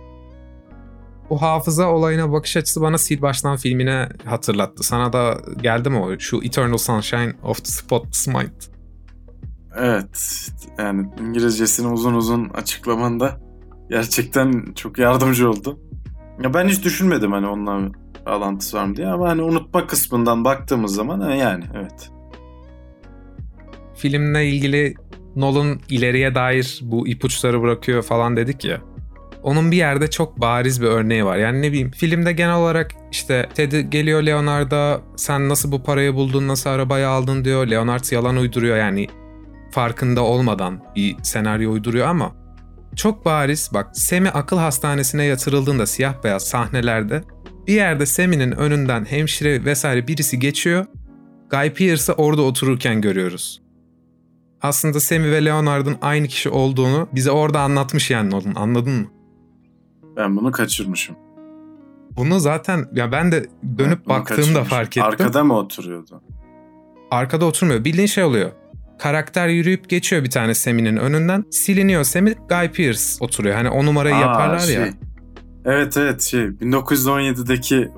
Bu 1.29 1.41
hafıza 1.41 1.87
olayına 1.87 2.31
bakış 2.31 2.57
açısı 2.57 2.81
bana 2.81 2.97
Sil 3.05 3.19
Baştan 3.21 3.57
filmine 3.57 4.09
hatırlattı. 4.25 4.83
Sana 4.83 5.13
da 5.13 5.37
geldi 5.61 5.89
mi 5.89 5.97
o? 5.97 6.19
Şu 6.19 6.41
Eternal 6.43 6.77
Sunshine 6.77 7.33
of 7.43 7.57
the 7.57 7.71
Spotless 7.71 8.27
Mind. 8.27 8.61
Evet. 9.77 10.49
Yani 10.77 11.07
İngilizcesini 11.21 11.87
uzun 11.87 12.13
uzun 12.13 12.49
açıklamanda 12.49 13.39
gerçekten 13.89 14.73
çok 14.75 14.97
yardımcı 14.97 15.49
oldu. 15.49 15.79
Ya 16.43 16.53
ben 16.53 16.67
hiç 16.67 16.83
düşünmedim 16.83 17.31
hani 17.31 17.47
onunla 17.47 17.91
bağlantısı 18.25 18.77
var 18.77 18.85
mı 18.85 18.95
diye 18.95 19.07
ama 19.07 19.29
hani 19.29 19.41
unutma 19.41 19.87
kısmından 19.87 20.45
baktığımız 20.45 20.95
zaman 20.95 21.35
yani 21.35 21.63
evet. 21.75 22.09
Filmle 23.95 24.47
ilgili 24.47 24.95
Nolan 25.35 25.79
ileriye 25.89 26.35
dair 26.35 26.79
bu 26.83 27.07
ipuçları 27.07 27.61
bırakıyor 27.61 28.03
falan 28.03 28.37
dedik 28.37 28.65
ya 28.65 28.81
onun 29.43 29.71
bir 29.71 29.77
yerde 29.77 30.09
çok 30.09 30.41
bariz 30.41 30.81
bir 30.81 30.87
örneği 30.87 31.25
var. 31.25 31.37
Yani 31.37 31.61
ne 31.61 31.71
bileyim 31.71 31.91
filmde 31.91 32.31
genel 32.31 32.55
olarak 32.55 32.91
işte 33.11 33.49
Ted 33.53 33.71
geliyor 33.71 34.23
Leonard'a 34.23 35.01
sen 35.15 35.49
nasıl 35.49 35.71
bu 35.71 35.83
parayı 35.83 36.13
buldun 36.15 36.47
nasıl 36.47 36.69
arabayı 36.69 37.07
aldın 37.07 37.45
diyor. 37.45 37.67
Leonard 37.67 38.11
yalan 38.11 38.37
uyduruyor 38.37 38.77
yani 38.77 39.07
farkında 39.71 40.21
olmadan 40.21 40.81
bir 40.95 41.15
senaryo 41.23 41.71
uyduruyor 41.71 42.07
ama 42.07 42.35
çok 42.95 43.25
bariz 43.25 43.69
bak 43.73 43.97
Sam'i 43.97 44.29
akıl 44.29 44.57
hastanesine 44.57 45.23
yatırıldığında 45.23 45.85
siyah 45.85 46.23
beyaz 46.23 46.43
sahnelerde 46.43 47.23
bir 47.67 47.73
yerde 47.73 48.05
Sammy'nin 48.05 48.51
önünden 48.51 49.05
hemşire 49.05 49.65
vesaire 49.65 50.07
birisi 50.07 50.39
geçiyor. 50.39 50.85
Guy 51.49 51.69
Pearce'ı 51.69 52.15
orada 52.15 52.41
otururken 52.41 53.01
görüyoruz. 53.01 53.61
Aslında 54.61 54.99
Sammy 54.99 55.31
ve 55.31 55.45
Leonard'ın 55.45 55.97
aynı 56.01 56.27
kişi 56.27 56.49
olduğunu 56.49 57.09
bize 57.15 57.31
orada 57.31 57.61
anlatmış 57.61 58.11
yani 58.11 58.31
Nolan 58.31 58.55
anladın 58.55 58.93
mı? 58.93 59.07
Ben 60.17 60.37
bunu 60.37 60.51
kaçırmışım. 60.51 61.15
Bunu 62.17 62.39
zaten 62.39 62.89
ya 62.93 63.11
ben 63.11 63.31
de 63.31 63.45
dönüp 63.77 63.97
evet, 63.97 64.07
baktığımda 64.07 64.63
fark 64.63 64.87
ettim. 64.87 65.03
Arkada 65.03 65.43
mı 65.43 65.57
oturuyordu? 65.57 66.21
Arkada 67.11 67.45
oturmuyor. 67.45 67.83
Bildiğin 67.83 68.07
şey 68.07 68.23
oluyor. 68.23 68.51
Karakter 68.99 69.47
yürüyüp 69.47 69.89
geçiyor 69.89 70.23
bir 70.23 70.29
tane 70.29 70.53
Semi'nin 70.53 70.97
önünden. 70.97 71.45
Siliniyor 71.51 72.03
Semi, 72.03 72.33
Guy 72.33 72.71
Pearce 72.71 73.01
oturuyor. 73.19 73.55
Hani 73.55 73.69
o 73.69 73.85
numarayı 73.85 74.15
Aa, 74.15 74.19
yaparlar 74.19 74.59
şey. 74.59 74.75
ya. 74.75 74.89
Evet 75.65 75.97
evet 75.97 76.21
şey 76.21 76.41
1917'deki 76.41 77.91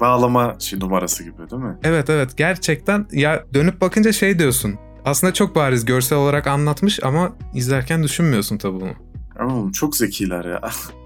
bağlama 0.00 0.56
şey 0.58 0.80
numarası 0.80 1.24
gibi 1.24 1.50
değil 1.50 1.62
mi? 1.62 1.76
Evet 1.82 2.10
evet 2.10 2.36
gerçekten 2.36 3.06
ya 3.12 3.44
dönüp 3.54 3.80
bakınca 3.80 4.12
şey 4.12 4.38
diyorsun. 4.38 4.74
Aslında 5.04 5.34
çok 5.34 5.54
bariz 5.54 5.84
görsel 5.84 6.18
olarak 6.18 6.46
anlatmış 6.46 7.02
ama 7.02 7.32
izlerken 7.54 8.02
düşünmüyorsun 8.02 8.58
tabii 8.58 8.80
bunu. 8.80 8.92
Ama 9.38 9.72
çok 9.72 9.96
zekiler 9.96 10.44
ya. 10.44 10.60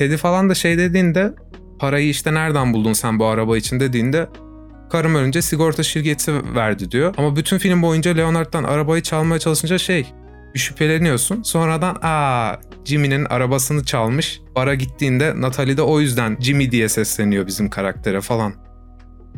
Teddy 0.00 0.16
falan 0.16 0.50
da 0.50 0.54
şey 0.54 0.78
dediğinde 0.78 1.34
parayı 1.78 2.08
işte 2.08 2.34
nereden 2.34 2.72
buldun 2.72 2.92
sen 2.92 3.18
bu 3.18 3.26
araba 3.26 3.56
için 3.56 3.80
dediğinde 3.80 4.28
karım 4.90 5.14
ölünce 5.14 5.42
sigorta 5.42 5.82
şirketi 5.82 6.54
verdi 6.54 6.90
diyor. 6.90 7.14
Ama 7.18 7.36
bütün 7.36 7.58
film 7.58 7.82
boyunca 7.82 8.10
Leonard'dan 8.10 8.64
arabayı 8.64 9.02
çalmaya 9.02 9.38
çalışınca 9.38 9.78
şey 9.78 10.06
bir 10.54 10.58
şüpheleniyorsun. 10.58 11.42
Sonradan 11.42 11.96
aa 12.02 12.56
Jimmy'nin 12.84 13.24
arabasını 13.24 13.84
çalmış. 13.84 14.40
Bara 14.56 14.74
gittiğinde 14.74 15.40
Natalie 15.40 15.76
de 15.76 15.82
o 15.82 16.00
yüzden 16.00 16.36
Jimmy 16.40 16.70
diye 16.70 16.88
sesleniyor 16.88 17.46
bizim 17.46 17.70
karaktere 17.70 18.20
falan. 18.20 18.52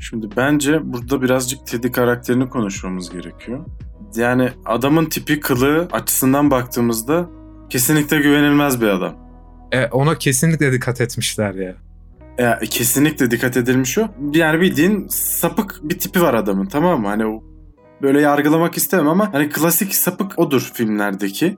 Şimdi 0.01 0.29
bence 0.37 0.81
burada 0.85 1.23
birazcık 1.23 1.67
Teddy 1.67 1.89
karakterini 1.89 2.49
konuşmamız 2.49 3.11
gerekiyor. 3.11 3.65
Yani 4.17 4.49
adamın 4.65 5.07
tipi 5.07 5.41
kılığı 5.41 5.89
açısından 5.93 6.51
baktığımızda 6.51 7.27
kesinlikle 7.71 8.19
güvenilmez 8.19 8.81
bir 8.81 8.87
adam. 8.87 9.23
E, 9.73 9.87
ona 9.87 10.19
kesinlikle 10.19 10.73
dikkat 10.73 11.01
etmişler 11.01 11.55
ya. 11.55 11.75
E, 12.39 12.67
kesinlikle 12.67 13.31
dikkat 13.31 13.57
edilmiş 13.57 13.99
o. 13.99 14.09
Yani 14.33 14.61
bildiğin 14.61 15.09
sapık 15.09 15.81
bir 15.83 15.99
tipi 15.99 16.23
var 16.23 16.35
adamın 16.35 16.67
tamam 16.67 17.01
mı? 17.01 17.09
Hani 17.09 17.27
o 17.27 17.43
böyle 18.03 18.21
yargılamak 18.21 18.77
istemem 18.77 19.09
ama 19.09 19.33
hani 19.33 19.51
klasik 19.51 19.95
sapık 19.95 20.39
odur 20.39 20.71
filmlerdeki. 20.75 21.57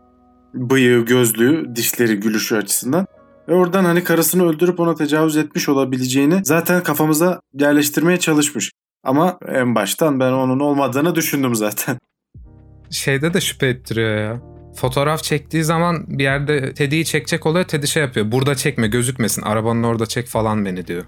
Bıyığı, 0.54 1.04
gözlüğü, 1.04 1.76
dişleri, 1.76 2.20
gülüşü 2.20 2.56
açısından. 2.56 3.06
Ve 3.48 3.54
oradan 3.54 3.84
hani 3.84 4.04
karısını 4.04 4.48
öldürüp 4.48 4.80
ona 4.80 4.94
tecavüz 4.94 5.36
etmiş 5.36 5.68
olabileceğini 5.68 6.40
zaten 6.44 6.82
kafamıza 6.82 7.40
yerleştirmeye 7.54 8.18
çalışmış. 8.18 8.72
Ama 9.02 9.38
en 9.48 9.74
baştan 9.74 10.20
ben 10.20 10.32
onun 10.32 10.60
olmadığını 10.60 11.14
düşündüm 11.14 11.54
zaten. 11.54 11.98
Şeyde 12.90 13.34
de 13.34 13.40
şüphe 13.40 13.66
ettiriyor 13.66 14.16
ya 14.16 14.53
fotoğraf 14.76 15.22
çektiği 15.22 15.64
zaman 15.64 16.04
bir 16.08 16.24
yerde 16.24 16.74
Teddy'yi 16.74 17.04
çekecek 17.04 17.46
oluyor. 17.46 17.64
Teddy 17.64 17.86
şey 17.86 18.02
yapıyor. 18.02 18.32
Burada 18.32 18.54
çekme 18.54 18.88
gözükmesin. 18.88 19.42
Arabanın 19.42 19.82
orada 19.82 20.06
çek 20.06 20.26
falan 20.26 20.64
beni 20.64 20.86
diyor. 20.86 21.04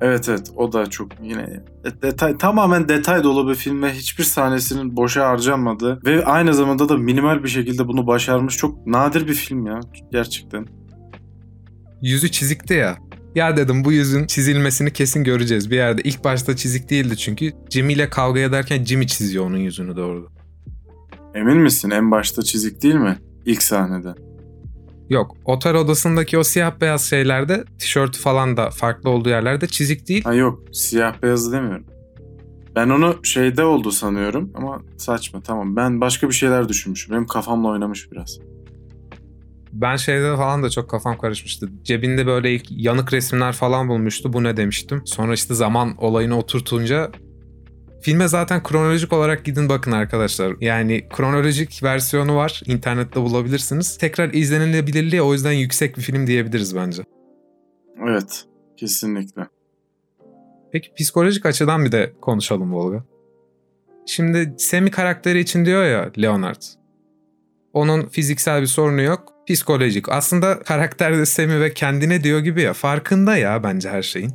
Evet 0.00 0.28
evet 0.28 0.50
o 0.56 0.72
da 0.72 0.90
çok 0.90 1.08
yine 1.22 1.60
detay 2.02 2.38
tamamen 2.38 2.88
detay 2.88 3.24
dolu 3.24 3.48
bir 3.48 3.54
film 3.54 3.82
ve 3.82 3.92
hiçbir 3.92 4.24
sahnesinin 4.24 4.96
boşa 4.96 5.28
harcanmadı 5.28 6.00
ve 6.04 6.24
aynı 6.24 6.54
zamanda 6.54 6.88
da 6.88 6.96
minimal 6.96 7.44
bir 7.44 7.48
şekilde 7.48 7.88
bunu 7.88 8.06
başarmış 8.06 8.56
çok 8.56 8.86
nadir 8.86 9.28
bir 9.28 9.34
film 9.34 9.66
ya 9.66 9.80
gerçekten. 10.12 10.66
Yüzü 12.02 12.30
çizikti 12.30 12.74
ya. 12.74 12.96
Ya 13.34 13.56
dedim 13.56 13.84
bu 13.84 13.92
yüzün 13.92 14.26
çizilmesini 14.26 14.92
kesin 14.92 15.24
göreceğiz 15.24 15.70
bir 15.70 15.76
yerde. 15.76 16.02
İlk 16.02 16.24
başta 16.24 16.56
çizik 16.56 16.90
değildi 16.90 17.16
çünkü 17.16 17.52
Jimmy 17.70 17.92
ile 17.92 18.10
kavga 18.10 18.40
ederken 18.40 18.84
Jimmy 18.84 19.06
çiziyor 19.06 19.46
onun 19.46 19.58
yüzünü 19.58 19.96
doğru. 19.96 20.35
Emin 21.36 21.56
misin? 21.56 21.90
En 21.90 22.10
başta 22.10 22.42
çizik 22.42 22.82
değil 22.82 22.94
mi? 22.94 23.18
İlk 23.46 23.62
sahnede. 23.62 24.14
Yok. 25.08 25.36
Otel 25.44 25.74
odasındaki 25.74 26.38
o 26.38 26.44
siyah 26.44 26.80
beyaz 26.80 27.02
şeylerde 27.02 27.64
tişörtü 27.78 28.20
falan 28.20 28.56
da 28.56 28.70
farklı 28.70 29.10
olduğu 29.10 29.28
yerlerde 29.28 29.66
çizik 29.66 30.08
değil. 30.08 30.24
Ha 30.24 30.34
yok. 30.34 30.62
Siyah 30.72 31.22
beyazı 31.22 31.52
demiyorum. 31.52 31.86
Ben 32.76 32.88
onu 32.88 33.16
şeyde 33.22 33.64
oldu 33.64 33.92
sanıyorum 33.92 34.50
ama 34.54 34.82
saçma 34.96 35.40
tamam. 35.42 35.76
Ben 35.76 36.00
başka 36.00 36.28
bir 36.28 36.34
şeyler 36.34 36.68
düşünmüşüm. 36.68 37.14
Benim 37.14 37.26
kafamla 37.26 37.68
oynamış 37.68 38.12
biraz. 38.12 38.38
Ben 39.72 39.96
şeyde 39.96 40.36
falan 40.36 40.62
da 40.62 40.70
çok 40.70 40.90
kafam 40.90 41.18
karışmıştı. 41.18 41.68
Cebinde 41.82 42.26
böyle 42.26 42.54
ilk 42.54 42.66
yanık 42.70 43.12
resimler 43.12 43.52
falan 43.52 43.88
bulmuştu. 43.88 44.32
Bu 44.32 44.44
ne 44.44 44.56
demiştim. 44.56 45.02
Sonra 45.04 45.34
işte 45.34 45.54
zaman 45.54 45.94
olayını 45.98 46.38
oturtunca 46.38 47.10
Filme 48.06 48.28
zaten 48.28 48.62
kronolojik 48.62 49.12
olarak 49.12 49.44
gidin 49.44 49.68
bakın 49.68 49.92
arkadaşlar. 49.92 50.56
Yani 50.60 51.08
kronolojik 51.10 51.82
versiyonu 51.82 52.36
var. 52.36 52.62
internette 52.66 53.20
bulabilirsiniz. 53.20 53.98
Tekrar 53.98 54.32
izlenilebilirliği 54.32 55.22
o 55.22 55.32
yüzden 55.32 55.52
yüksek 55.52 55.96
bir 55.96 56.02
film 56.02 56.26
diyebiliriz 56.26 56.76
bence. 56.76 57.02
Evet. 58.08 58.44
Kesinlikle. 58.76 59.42
Peki 60.72 60.92
psikolojik 60.98 61.46
açıdan 61.46 61.84
bir 61.84 61.92
de 61.92 62.12
konuşalım 62.20 62.74
Volga. 62.74 63.04
Şimdi 64.06 64.54
Semi 64.58 64.90
karakteri 64.90 65.38
için 65.38 65.64
diyor 65.64 65.84
ya 65.84 66.10
Leonard. 66.18 66.62
Onun 67.72 68.08
fiziksel 68.08 68.60
bir 68.60 68.66
sorunu 68.66 69.02
yok. 69.02 69.32
Psikolojik. 69.48 70.08
Aslında 70.08 70.58
karakterde 70.62 71.26
Semi 71.26 71.60
ve 71.60 71.74
kendine 71.74 72.24
diyor 72.24 72.40
gibi 72.40 72.62
ya. 72.62 72.72
Farkında 72.72 73.36
ya 73.36 73.62
bence 73.62 73.90
her 73.90 74.02
şeyin. 74.02 74.32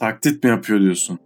Taklit 0.00 0.44
mi 0.44 0.50
yapıyor 0.50 0.80
diyorsun? 0.80 1.18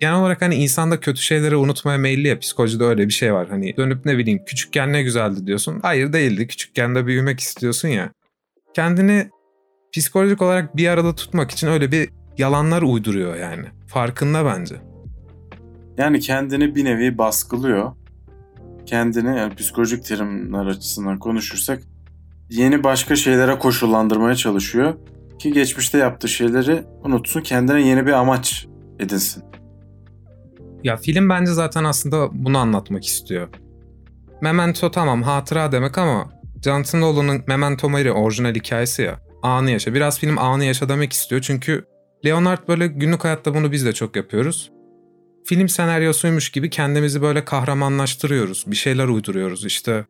Genel 0.00 0.14
olarak 0.14 0.42
hani 0.42 0.54
insanda 0.54 1.00
kötü 1.00 1.20
şeyleri 1.20 1.56
unutmaya 1.56 1.98
meyilli 1.98 2.28
ya 2.28 2.38
psikolojide 2.38 2.84
öyle 2.84 3.06
bir 3.06 3.12
şey 3.12 3.34
var. 3.34 3.48
Hani 3.48 3.76
dönüp 3.76 4.04
ne 4.04 4.18
bileyim 4.18 4.44
küçükken 4.46 4.92
ne 4.92 5.02
güzeldi 5.02 5.46
diyorsun. 5.46 5.78
Hayır 5.82 6.12
değildi. 6.12 6.46
Küçükken 6.46 6.94
de 6.94 7.06
büyümek 7.06 7.40
istiyorsun 7.40 7.88
ya. 7.88 8.10
Kendini 8.74 9.30
psikolojik 9.92 10.42
olarak 10.42 10.76
bir 10.76 10.88
arada 10.88 11.14
tutmak 11.14 11.50
için 11.50 11.66
öyle 11.66 11.92
bir 11.92 12.08
yalanlar 12.38 12.82
uyduruyor 12.82 13.36
yani. 13.36 13.66
Farkında 13.86 14.44
bence. 14.44 14.74
Yani 15.98 16.20
kendini 16.20 16.74
bir 16.74 16.84
nevi 16.84 17.18
baskılıyor. 17.18 17.92
Kendini 18.86 19.38
yani 19.38 19.54
psikolojik 19.54 20.04
terimler 20.04 20.66
açısından 20.66 21.18
konuşursak 21.18 21.82
yeni 22.50 22.84
başka 22.84 23.16
şeylere 23.16 23.58
koşullandırmaya 23.58 24.34
çalışıyor 24.34 24.94
ki 25.38 25.52
geçmişte 25.52 25.98
yaptığı 25.98 26.28
şeyleri 26.28 26.84
unutsun, 27.04 27.40
kendine 27.40 27.82
yeni 27.82 28.06
bir 28.06 28.12
amaç 28.12 28.66
edinsin. 28.98 29.44
Ya 30.84 30.96
film 30.96 31.28
bence 31.28 31.52
zaten 31.52 31.84
aslında 31.84 32.28
bunu 32.32 32.58
anlatmak 32.58 33.06
istiyor. 33.06 33.48
Memento 34.40 34.90
tamam 34.90 35.22
hatıra 35.22 35.72
demek 35.72 35.98
ama 35.98 36.30
Jonathan 36.64 37.00
Nolan'ın 37.00 37.42
Memento 37.46 37.88
Mori 37.88 38.12
orijinal 38.12 38.54
hikayesi 38.54 39.02
ya. 39.02 39.20
Anı 39.42 39.70
yaşa. 39.70 39.94
Biraz 39.94 40.18
film 40.18 40.38
anı 40.38 40.64
yaşa 40.64 40.88
demek 40.88 41.12
istiyor 41.12 41.40
çünkü 41.40 41.84
Leonard 42.24 42.68
böyle 42.68 42.86
günlük 42.86 43.24
hayatta 43.24 43.54
bunu 43.54 43.72
biz 43.72 43.86
de 43.86 43.92
çok 43.92 44.16
yapıyoruz. 44.16 44.70
Film 45.44 45.68
senaryosuymuş 45.68 46.50
gibi 46.50 46.70
kendimizi 46.70 47.22
böyle 47.22 47.44
kahramanlaştırıyoruz. 47.44 48.64
Bir 48.66 48.76
şeyler 48.76 49.08
uyduruyoruz 49.08 49.64
işte. 49.64 50.04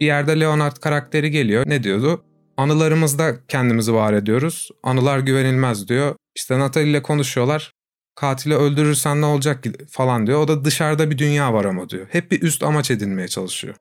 Bir 0.00 0.06
yerde 0.06 0.40
Leonard 0.40 0.76
karakteri 0.76 1.30
geliyor. 1.30 1.64
Ne 1.66 1.82
diyordu? 1.82 2.24
Anılarımızda 2.56 3.46
kendimizi 3.48 3.94
var 3.94 4.12
ediyoruz. 4.12 4.68
Anılar 4.82 5.18
güvenilmez 5.18 5.88
diyor. 5.88 6.14
İşte 6.36 6.58
Natalie 6.58 6.90
ile 6.90 7.02
konuşuyorlar 7.02 7.72
katili 8.14 8.54
öldürürsen 8.54 9.20
ne 9.20 9.26
olacak 9.26 9.64
falan 9.90 10.26
diyor. 10.26 10.40
O 10.40 10.48
da 10.48 10.64
dışarıda 10.64 11.10
bir 11.10 11.18
dünya 11.18 11.52
var 11.52 11.64
ama 11.64 11.88
diyor. 11.88 12.06
Hep 12.10 12.30
bir 12.30 12.42
üst 12.42 12.62
amaç 12.62 12.90
edinmeye 12.90 13.28
çalışıyor. 13.28 13.74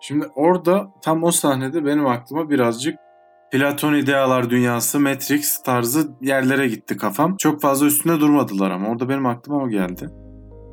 Şimdi 0.00 0.26
orada 0.34 0.90
tam 1.02 1.24
o 1.24 1.30
sahnede 1.30 1.84
benim 1.84 2.06
aklıma 2.06 2.50
birazcık 2.50 2.98
Platon 3.52 3.94
idealar 3.94 4.50
dünyası, 4.50 5.00
Matrix 5.00 5.62
tarzı 5.62 6.08
yerlere 6.20 6.68
gitti 6.68 6.96
kafam. 6.96 7.36
Çok 7.36 7.60
fazla 7.60 7.86
üstünde 7.86 8.20
durmadılar 8.20 8.70
ama 8.70 8.88
orada 8.88 9.08
benim 9.08 9.26
aklıma 9.26 9.62
o 9.62 9.68
geldi. 9.68 10.10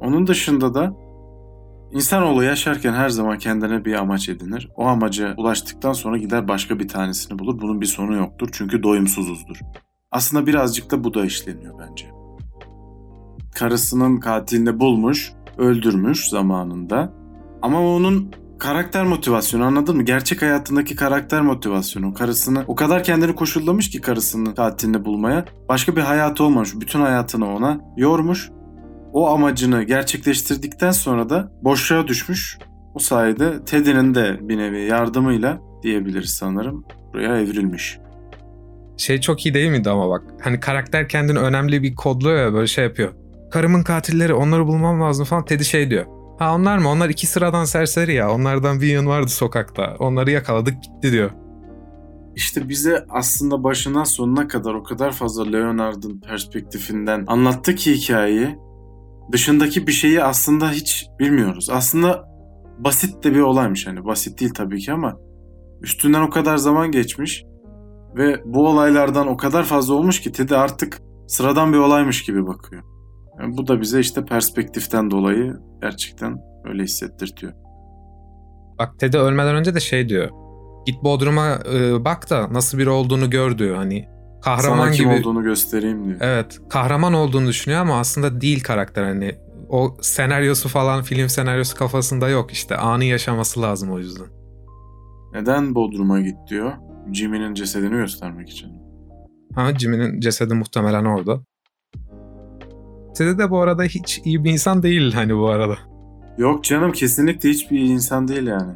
Onun 0.02 0.28
dışında 0.28 0.74
da 0.74 0.94
insanoğlu 1.92 2.44
yaşarken 2.44 2.94
her 2.94 3.10
zaman 3.10 3.38
kendine 3.38 3.86
bir 3.86 3.94
amaç 3.94 4.30
edinir. 4.30 4.70
O 4.76 4.86
amaca 4.86 5.34
ulaştıktan 5.38 5.94
sonra 5.94 6.18
gider 6.18 6.48
başka 6.48 6.80
bir 6.80 6.88
tanesini 6.88 7.40
bulur. 7.40 7.62
Bunun 7.62 7.82
bir 7.82 7.86
sonu 7.86 8.16
yoktur 8.16 8.50
çünkü 8.52 8.84
doyumsuzuzdur. 8.84 9.60
Aslında 10.16 10.48
birazcık 10.48 10.92
da 10.92 11.04
bu 11.04 11.14
da 11.14 11.26
işleniyor 11.26 11.74
bence. 11.80 12.06
Karısının 13.56 14.20
katilini 14.20 14.80
bulmuş, 14.80 15.34
öldürmüş 15.58 16.30
zamanında. 16.30 17.14
Ama 17.62 17.82
onun 17.82 18.32
karakter 18.60 19.06
motivasyonu 19.06 19.64
anladın 19.64 19.96
mı? 19.96 20.04
Gerçek 20.04 20.42
hayatındaki 20.42 20.96
karakter 20.96 21.42
motivasyonu. 21.42 22.14
Karısını 22.14 22.64
o 22.68 22.76
kadar 22.76 23.04
kendini 23.04 23.36
koşullamış 23.36 23.90
ki 23.90 24.02
karısının 24.02 24.54
katilini 24.54 25.06
bulmaya. 25.06 25.46
Başka 25.70 25.96
bir 25.96 26.02
hayatı 26.02 26.44
olmamış. 26.44 26.70
Bütün 26.76 27.00
hayatını 27.00 27.56
ona 27.56 27.80
yormuş. 27.98 28.52
O 29.14 29.28
amacını 29.28 29.84
gerçekleştirdikten 29.84 30.92
sonra 30.92 31.30
da 31.30 31.52
boşluğa 31.64 32.08
düşmüş. 32.08 32.58
O 32.94 33.00
sayede 33.00 33.66
Teddy'nin 33.66 34.16
de 34.16 34.40
bir 34.42 34.58
nevi 34.58 34.86
yardımıyla 34.86 35.62
diyebiliriz 35.84 36.36
sanırım 36.40 36.86
buraya 37.14 37.38
evrilmiş 37.38 38.00
şey 38.98 39.22
çok 39.22 39.46
iyi 39.46 39.54
değil 39.54 39.70
miydi 39.70 39.90
ama 39.90 40.10
bak. 40.10 40.24
Hani 40.42 40.60
karakter 40.60 41.10
kendini 41.10 41.40
önemli 41.40 41.84
bir 41.84 41.96
kodluyor 41.96 42.38
ya 42.38 42.54
böyle 42.54 42.68
şey 42.68 42.84
yapıyor. 42.84 43.14
Karımın 43.52 43.84
katilleri 43.84 44.34
onları 44.34 44.68
bulmam 44.68 45.02
lazım 45.02 45.26
falan. 45.26 45.46
Teddy 45.46 45.64
şey 45.64 45.90
diyor. 45.90 46.06
Ha 46.40 46.56
onlar 46.56 46.78
mı? 46.78 46.90
Onlar 46.90 47.10
iki 47.10 47.28
sıradan 47.28 47.66
serseri 47.66 48.14
ya. 48.14 48.32
Onlardan 48.32 48.82
bir 48.82 48.88
yığın 48.88 49.08
vardı 49.08 49.28
sokakta. 49.28 49.96
Onları 50.00 50.32
yakaladık 50.32 50.84
gitti 50.84 51.12
diyor. 51.12 51.32
İşte 52.36 52.70
bize 52.70 53.06
aslında 53.10 53.64
başından 53.64 54.04
sonuna 54.04 54.48
kadar 54.48 54.74
o 54.74 54.84
kadar 54.84 55.12
fazla 55.12 55.46
Leonard'ın 55.46 56.20
perspektifinden 56.20 57.24
anlattı 57.28 57.76
ki 57.76 57.94
hikayeyi. 57.94 58.56
Dışındaki 59.32 59.88
bir 59.88 59.92
şeyi 59.92 60.24
aslında 60.24 60.72
hiç 60.72 61.08
bilmiyoruz. 61.20 61.70
Aslında 61.70 62.26
basit 62.80 63.24
de 63.24 63.34
bir 63.34 63.40
olaymış 63.40 63.88
hani. 63.88 64.06
Basit 64.06 64.40
değil 64.40 64.54
tabii 64.54 64.80
ki 64.80 64.92
ama 64.92 65.18
üstünden 65.82 66.22
o 66.22 66.30
kadar 66.30 66.58
zaman 66.58 66.92
geçmiş. 66.92 67.44
Ve 68.18 68.42
bu 68.46 68.68
olaylardan 68.68 69.28
o 69.28 69.38
kadar 69.38 69.64
fazla 69.64 69.94
olmuş 69.94 70.22
ki 70.22 70.32
Teddy 70.32 70.56
artık 70.56 71.02
sıradan 71.28 71.74
bir 71.74 71.78
olaymış 71.78 72.24
gibi 72.24 72.48
bakıyor. 72.48 72.84
Yani 73.40 73.58
bu 73.58 73.68
da 73.68 73.82
bize 73.82 74.00
işte 74.00 74.26
perspektiften 74.26 75.12
dolayı 75.12 75.58
gerçekten 75.82 76.38
öyle 76.66 76.84
hissettirtiyor. 76.84 77.54
Bak 78.80 79.00
Teddy 79.00 79.18
ölmeden 79.18 79.56
önce 79.56 79.76
de 79.76 79.80
şey 79.80 80.10
diyor. 80.10 80.30
Git 80.86 81.04
Bodrum'a 81.04 81.60
e, 81.74 82.06
bak 82.06 82.30
da 82.30 82.54
nasıl 82.54 82.78
biri 82.78 82.90
olduğunu 82.90 83.30
gör 83.30 83.58
diyor. 83.58 83.76
Hani 83.76 84.06
kahraman 84.42 84.78
Sana 84.78 84.92
kim 84.92 85.10
gibi. 85.10 85.20
olduğunu 85.20 85.44
göstereyim 85.44 86.06
diyor. 86.06 86.18
Evet 86.22 86.60
kahraman 86.70 87.14
olduğunu 87.14 87.48
düşünüyor 87.48 87.82
ama 87.82 88.00
aslında 88.00 88.42
değil 88.42 88.64
karakter. 88.64 89.04
Hani 89.04 89.36
o 89.70 89.98
senaryosu 90.02 90.70
falan 90.70 91.04
film 91.04 91.30
senaryosu 91.30 91.78
kafasında 91.78 92.30
yok 92.30 92.52
işte 92.52 92.78
anı 92.78 93.04
yaşaması 93.04 93.62
lazım 93.62 93.92
o 93.92 94.00
yüzden. 94.00 94.28
Neden 95.34 95.76
Bodrum'a 95.76 96.22
git 96.22 96.38
diyor? 96.50 96.72
Jimmy'nin 97.14 97.54
cesedini 97.54 97.96
göstermek 97.96 98.50
için. 98.50 98.72
Ha 99.56 99.74
Jimmy'nin 99.80 100.20
cesedi 100.20 100.54
muhtemelen 100.54 101.06
orada. 101.06 101.42
Teddy 103.16 103.38
de 103.38 103.50
bu 103.50 103.62
arada 103.62 103.84
hiç 103.84 104.22
iyi 104.26 104.44
bir 104.44 104.52
insan 104.52 104.84
değil 104.84 105.14
hani 105.14 105.38
bu 105.38 105.48
arada. 105.50 105.78
Yok 106.38 106.64
canım 106.64 106.92
kesinlikle 106.92 107.50
hiçbir 107.50 107.80
insan 107.80 108.28
değil 108.28 108.48
yani. 108.48 108.74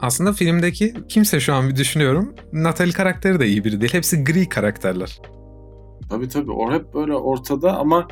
Aslında 0.00 0.32
filmdeki 0.32 0.94
kimse 1.08 1.40
şu 1.40 1.54
an 1.54 1.68
bir 1.68 1.76
düşünüyorum. 1.76 2.34
Natalie 2.52 2.92
karakteri 2.92 3.40
de 3.40 3.46
iyi 3.46 3.64
biri 3.64 3.80
değil. 3.80 3.92
Hepsi 3.94 4.24
gri 4.24 4.48
karakterler. 4.48 5.20
Tabii 6.10 6.28
tabii. 6.28 6.50
O 6.50 6.72
hep 6.72 6.94
böyle 6.94 7.14
ortada 7.14 7.78
ama 7.78 8.08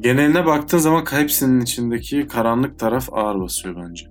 geneline 0.00 0.46
baktığın 0.46 0.78
zaman 0.78 1.04
hepsinin 1.10 1.60
içindeki 1.60 2.26
karanlık 2.26 2.78
taraf 2.78 3.08
ağır 3.12 3.40
basıyor 3.40 3.76
bence. 3.76 4.06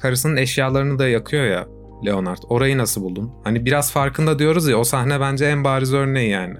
Karısının 0.00 0.36
eşyalarını 0.36 0.98
da 0.98 1.08
yakıyor 1.08 1.44
ya. 1.44 1.66
Leonard. 2.04 2.38
Orayı 2.48 2.78
nasıl 2.78 3.02
buldun? 3.02 3.32
Hani 3.44 3.64
biraz 3.64 3.92
farkında 3.92 4.38
diyoruz 4.38 4.68
ya 4.68 4.78
o 4.78 4.84
sahne 4.84 5.20
bence 5.20 5.44
en 5.44 5.64
bariz 5.64 5.94
örneği 5.94 6.30
yani. 6.30 6.54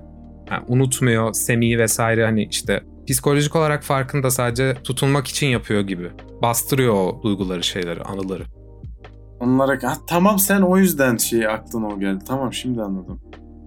yani 0.50 0.64
unutmuyor 0.68 1.33
Semih'i 1.33 1.78
vesaire 1.78 2.24
hani 2.24 2.44
işte 2.50 2.83
psikolojik 3.07 3.57
olarak 3.57 3.83
farkında 3.83 4.30
sadece 4.30 4.74
tutulmak 4.85 5.26
için 5.26 5.46
yapıyor 5.46 5.80
gibi. 5.80 6.11
Bastırıyor 6.42 6.94
o 6.94 7.22
duyguları, 7.22 7.62
şeyleri, 7.62 8.02
anıları. 8.02 8.44
Onlara 9.40 9.72
ha, 9.83 9.96
tamam 10.07 10.38
sen 10.38 10.61
o 10.61 10.76
yüzden 10.76 11.16
şey 11.16 11.46
aklına 11.46 11.88
o 11.88 12.00
geldi. 12.00 12.24
Tamam 12.28 12.52
şimdi 12.52 12.83
anladım. 12.83 13.20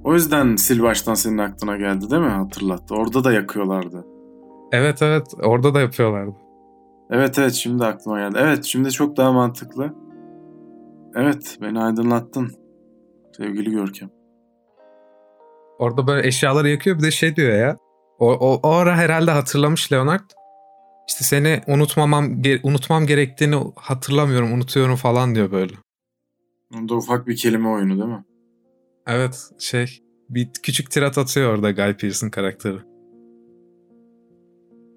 O 0.04 0.14
yüzden 0.14 0.56
sil 0.66 0.80
baştan 0.82 1.14
senin 1.14 1.38
aklına 1.38 1.78
geldi 1.78 2.10
değil 2.12 2.22
mi? 2.22 2.30
Hatırlattı. 2.30 2.96
Orada 2.96 3.24
da 3.24 3.32
yakıyorlardı. 3.32 4.06
Evet 4.72 5.02
evet 5.02 5.28
orada 5.44 5.74
da 5.74 5.82
yapıyorlardı. 5.82 6.36
Evet 7.10 7.40
evet 7.40 7.54
şimdi 7.54 7.86
aklıma 7.86 8.20
geldi. 8.20 8.38
Evet 8.42 8.66
şimdi 8.66 8.92
çok 8.92 9.18
daha 9.18 9.32
mantıklı. 9.32 9.94
Evet, 11.20 11.58
beni 11.62 11.80
aydınlattın. 11.80 12.52
Sevgili 13.38 13.72
Görkem. 13.72 14.10
Orada 15.80 16.08
böyle 16.08 16.28
eşyaları 16.28 16.70
yakıyor 16.70 16.98
bir 16.98 17.04
de 17.04 17.12
şey 17.12 17.36
diyor 17.36 17.54
ya. 17.60 17.78
O, 18.20 18.32
o, 18.32 18.60
o 18.64 18.70
ara 18.70 18.96
herhalde 18.98 19.32
hatırlamış 19.32 19.92
Leonard. 19.92 20.30
İşte 21.08 21.24
seni 21.24 21.62
unutmamam 21.68 22.42
unutmam 22.64 23.06
gerektiğini 23.06 23.56
hatırlamıyorum, 23.76 24.54
unutuyorum 24.54 24.96
falan 24.96 25.36
diyor 25.36 25.52
böyle. 25.52 25.74
Onda 26.76 26.96
ufak 26.96 27.28
bir 27.28 27.36
kelime 27.36 27.70
oyunu 27.70 27.98
değil 27.98 28.10
mi? 28.10 28.26
Evet, 29.08 29.50
şey 29.60 30.04
bir 30.30 30.50
küçük 30.64 30.92
tirat 30.92 31.18
atıyor 31.18 31.54
orada 31.54 31.72
Guy 31.72 31.94
Pearce'ın 31.94 32.30
karakteri. 32.30 32.78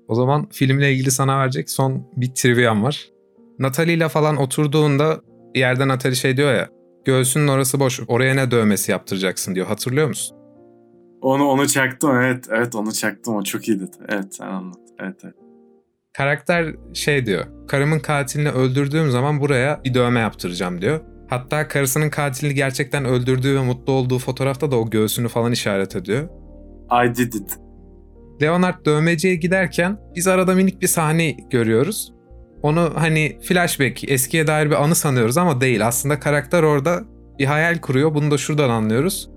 O 0.08 0.14
zaman 0.14 0.48
filmle 0.48 0.92
ilgili 0.92 1.10
sana 1.10 1.40
verecek 1.40 1.70
son 1.70 2.10
bir 2.16 2.34
triviam 2.34 2.82
var. 2.82 3.10
Natalie 3.58 3.94
ile 3.94 4.08
falan 4.08 4.36
oturduğunda 4.36 5.20
Bir 5.54 5.60
yerden 5.60 5.88
Atari 5.88 6.16
şey 6.16 6.36
diyor 6.36 6.54
ya. 6.54 6.68
Göğsünün 7.04 7.48
orası 7.48 7.80
boş. 7.80 8.00
Oraya 8.08 8.34
ne 8.34 8.50
dövmesi 8.50 8.92
yaptıracaksın 8.92 9.54
diyor. 9.54 9.66
Hatırlıyor 9.66 10.08
musun? 10.08 10.36
Onu 11.20 11.44
onu 11.44 11.68
çaktım 11.68 12.10
evet. 12.16 12.46
Evet 12.50 12.74
onu 12.74 12.92
çaktım. 12.92 13.36
O 13.36 13.42
çok 13.42 13.68
iyiydi. 13.68 13.84
Evet 14.08 14.34
sen 14.34 14.46
anlat. 14.46 14.78
Evet 15.00 15.16
evet. 15.24 15.34
Karakter 16.16 16.74
şey 16.94 17.26
diyor. 17.26 17.44
Karımın 17.68 17.98
katilini 17.98 18.50
öldürdüğüm 18.50 19.10
zaman 19.10 19.40
buraya 19.40 19.80
bir 19.84 19.94
dövme 19.94 20.20
yaptıracağım 20.20 20.82
diyor. 20.82 21.00
Hatta 21.30 21.68
karısının 21.68 22.10
katilini 22.10 22.54
gerçekten 22.54 23.04
öldürdüğü 23.04 23.54
ve 23.54 23.62
mutlu 23.62 23.92
olduğu 23.92 24.18
fotoğrafta 24.18 24.70
da 24.70 24.76
o 24.76 24.90
göğsünü 24.90 25.28
falan 25.28 25.52
işaret 25.52 25.96
ediyor. 25.96 26.28
I 27.04 27.14
did 27.14 27.32
it. 27.32 27.58
Leonard 28.42 28.86
dövmeciye 28.86 29.34
giderken 29.34 29.98
biz 30.16 30.28
arada 30.28 30.54
minik 30.54 30.82
bir 30.82 30.86
sahne 30.86 31.30
görüyoruz. 31.30 32.12
Onu 32.62 32.90
hani 32.94 33.38
flashback, 33.42 34.10
eskiye 34.10 34.46
dair 34.46 34.66
bir 34.66 34.84
anı 34.84 34.94
sanıyoruz 34.94 35.38
ama 35.38 35.60
değil. 35.60 35.86
Aslında 35.86 36.20
karakter 36.20 36.62
orada 36.62 37.04
bir 37.38 37.44
hayal 37.44 37.78
kuruyor. 37.78 38.14
Bunu 38.14 38.30
da 38.30 38.38
şuradan 38.38 38.70
anlıyoruz. 38.70 39.30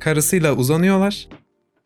Karısıyla 0.00 0.54
uzanıyorlar. 0.54 1.28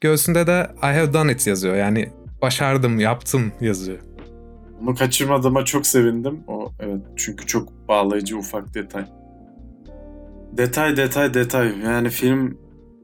Göğsünde 0.00 0.46
de 0.46 0.70
I 0.82 0.86
have 0.86 1.12
done 1.12 1.32
it 1.32 1.46
yazıyor. 1.46 1.76
Yani 1.76 2.08
başardım, 2.42 3.00
yaptım 3.00 3.52
yazıyor. 3.60 3.98
Bunu 4.80 4.94
kaçırmadığıma 4.94 5.64
çok 5.64 5.86
sevindim. 5.86 6.40
O 6.48 6.72
evet 6.80 7.00
çünkü 7.16 7.46
çok 7.46 7.88
bağlayıcı 7.88 8.38
ufak 8.38 8.74
detay. 8.74 9.04
Detay 10.52 10.96
detay 10.96 11.34
detay. 11.34 11.78
Yani 11.78 12.10
film 12.10 12.58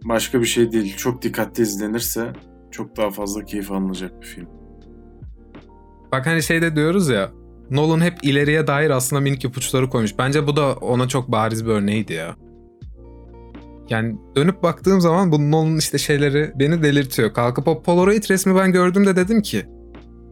başka 0.05 0.41
bir 0.41 0.47
şey 0.47 0.73
değil. 0.73 0.97
Çok 0.97 1.23
dikkatli 1.23 1.63
izlenirse 1.63 2.33
çok 2.71 2.97
daha 2.97 3.11
fazla 3.11 3.45
keyif 3.45 3.73
alınacak 3.73 4.23
bir 4.23 4.27
film. 4.27 4.49
Bak 6.13 6.27
hani 6.27 6.43
şeyde 6.43 6.77
diyoruz 6.77 7.09
ya 7.09 7.31
Nolan 7.71 8.01
hep 8.01 8.19
ileriye 8.23 8.67
dair 8.67 8.91
aslında 8.91 9.21
minik 9.21 9.45
ipuçları 9.45 9.91
koymuş. 9.91 10.19
Bence 10.19 10.47
bu 10.47 10.57
da 10.57 10.73
ona 10.75 11.09
çok 11.09 11.33
bariz 11.33 11.67
bir 11.67 11.71
örneğiydi 11.71 12.13
ya. 12.13 12.37
Yani 13.91 14.17
dönüp 14.37 14.63
baktığım 14.63 15.01
zaman 15.01 15.33
bu 15.33 15.51
Nolan'ın 15.51 15.79
işte 15.79 15.99
şeyleri 15.99 16.53
beni 16.55 16.83
delirtiyor. 16.83 17.33
Kalkıp 17.33 17.69
o 17.69 17.83
Polaroid 17.83 18.31
resmi 18.31 18.57
ben 18.57 18.73
gördüğümde 18.73 19.17
dedim 19.17 19.43
ki 19.43 19.67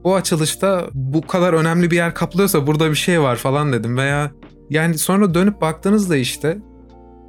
bu 0.05 0.15
açılışta 0.15 0.87
bu 0.95 1.27
kadar 1.27 1.53
önemli 1.53 1.91
bir 1.91 1.97
yer 1.97 2.15
kaplıyorsa 2.15 2.67
burada 2.67 2.91
bir 2.91 2.95
şey 2.95 3.21
var 3.21 3.37
falan 3.37 3.73
dedim 3.73 3.97
veya 3.97 4.31
yani 4.71 4.99
sonra 4.99 5.35
dönüp 5.35 5.61
baktığınızda 5.61 6.17
işte 6.17 6.59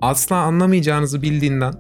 asla 0.02 0.36
anlamayacağınızı 0.36 1.22
bildiğinden 1.22 1.74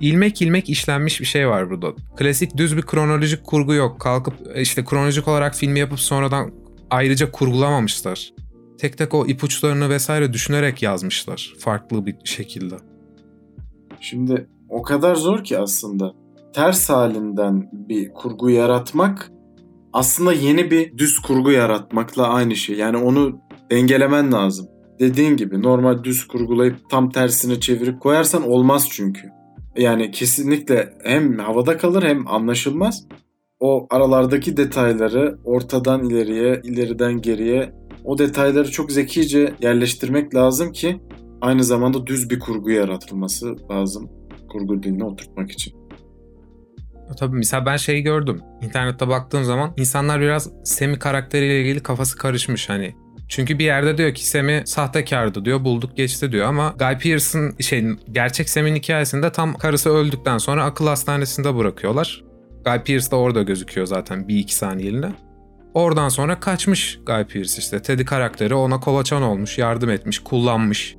ilmek 0.00 0.42
ilmek 0.42 0.70
işlenmiş 0.70 1.20
bir 1.20 1.26
şey 1.26 1.48
var 1.48 1.70
burada. 1.70 1.92
Klasik 2.16 2.56
düz 2.56 2.76
bir 2.76 2.82
kronolojik 2.82 3.44
kurgu 3.44 3.74
yok. 3.74 4.00
Kalkıp 4.00 4.34
işte 4.56 4.84
kronolojik 4.84 5.28
olarak 5.28 5.54
filmi 5.54 5.78
yapıp 5.78 6.00
sonradan 6.00 6.52
ayrıca 6.90 7.30
kurgulamamışlar. 7.30 8.32
Tek 8.78 8.98
tek 8.98 9.14
o 9.14 9.26
ipuçlarını 9.26 9.90
vesaire 9.90 10.32
düşünerek 10.32 10.82
yazmışlar 10.82 11.54
farklı 11.58 12.06
bir 12.06 12.16
şekilde. 12.24 12.76
Şimdi 14.00 14.48
o 14.68 14.82
kadar 14.82 15.14
zor 15.14 15.44
ki 15.44 15.58
aslında 15.58 16.12
ters 16.52 16.90
halinden 16.90 17.70
bir 17.72 18.12
kurgu 18.12 18.50
yaratmak 18.50 19.30
aslında 19.92 20.32
yeni 20.32 20.70
bir 20.70 20.98
düz 20.98 21.18
kurgu 21.18 21.50
yaratmakla 21.50 22.28
aynı 22.28 22.56
şey. 22.56 22.76
Yani 22.76 22.96
onu 22.96 23.40
dengelemen 23.70 24.32
lazım. 24.32 24.66
Dediğin 25.00 25.36
gibi 25.36 25.62
normal 25.62 26.04
düz 26.04 26.26
kurgulayıp 26.26 26.90
tam 26.90 27.10
tersini 27.10 27.60
çevirip 27.60 28.00
koyarsan 28.00 28.48
olmaz 28.48 28.88
çünkü. 28.90 29.28
Yani 29.76 30.10
kesinlikle 30.10 30.94
hem 31.04 31.38
havada 31.38 31.76
kalır 31.76 32.02
hem 32.02 32.28
anlaşılmaz. 32.28 33.06
O 33.60 33.86
aralardaki 33.90 34.56
detayları 34.56 35.38
ortadan 35.44 36.04
ileriye, 36.04 36.60
ileriden 36.64 37.20
geriye 37.20 37.72
o 38.04 38.18
detayları 38.18 38.70
çok 38.70 38.92
zekice 38.92 39.54
yerleştirmek 39.60 40.34
lazım 40.34 40.72
ki 40.72 41.00
aynı 41.40 41.64
zamanda 41.64 42.06
düz 42.06 42.30
bir 42.30 42.38
kurgu 42.38 42.70
yaratılması 42.70 43.56
lazım 43.70 44.10
kurgu 44.48 44.82
diline 44.82 45.04
oturtmak 45.04 45.50
için. 45.50 45.74
Tabii 47.18 47.36
mesela 47.36 47.66
ben 47.66 47.76
şeyi 47.76 48.02
gördüm. 48.02 48.40
İnternette 48.62 49.08
baktığım 49.08 49.44
zaman 49.44 49.74
insanlar 49.76 50.20
biraz 50.20 50.50
Semi 50.64 50.98
karakteriyle 50.98 51.60
ilgili 51.60 51.80
kafası 51.80 52.18
karışmış 52.18 52.68
hani. 52.68 52.94
Çünkü 53.28 53.58
bir 53.58 53.64
yerde 53.64 53.98
diyor 53.98 54.14
ki 54.14 54.26
Sam'i 54.28 54.62
sahtekardı 54.64 55.44
diyor 55.44 55.64
bulduk 55.64 55.96
geçti 55.96 56.32
diyor 56.32 56.46
ama 56.46 56.74
Guy 56.78 56.98
Pearce'ın 56.98 57.58
şey 57.60 57.84
gerçek 58.12 58.50
Sam'in 58.50 58.74
hikayesinde 58.74 59.32
tam 59.32 59.54
karısı 59.54 59.90
öldükten 59.90 60.38
sonra 60.38 60.64
akıl 60.64 60.86
hastanesinde 60.86 61.56
bırakıyorlar. 61.56 62.29
Guy 62.64 62.78
Pearce 62.78 63.10
de 63.10 63.16
orada 63.16 63.42
gözüküyor 63.42 63.86
zaten 63.86 64.28
bir 64.28 64.36
iki 64.36 64.54
saniyeliğine. 64.54 65.12
Oradan 65.74 66.08
sonra 66.08 66.40
kaçmış 66.40 67.00
Guy 67.06 67.24
Pearce 67.24 67.54
işte. 67.58 67.82
Teddy 67.82 68.04
karakteri 68.04 68.54
ona 68.54 68.80
kolaçan 68.80 69.22
olmuş, 69.22 69.58
yardım 69.58 69.90
etmiş, 69.90 70.18
kullanmış. 70.18 70.96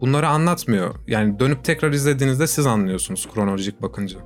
Bunları 0.00 0.28
anlatmıyor. 0.28 0.94
Yani 1.06 1.38
dönüp 1.38 1.64
tekrar 1.64 1.92
izlediğinizde 1.92 2.46
siz 2.46 2.66
anlıyorsunuz 2.66 3.28
kronolojik 3.34 3.82
bakınca. 3.82 4.18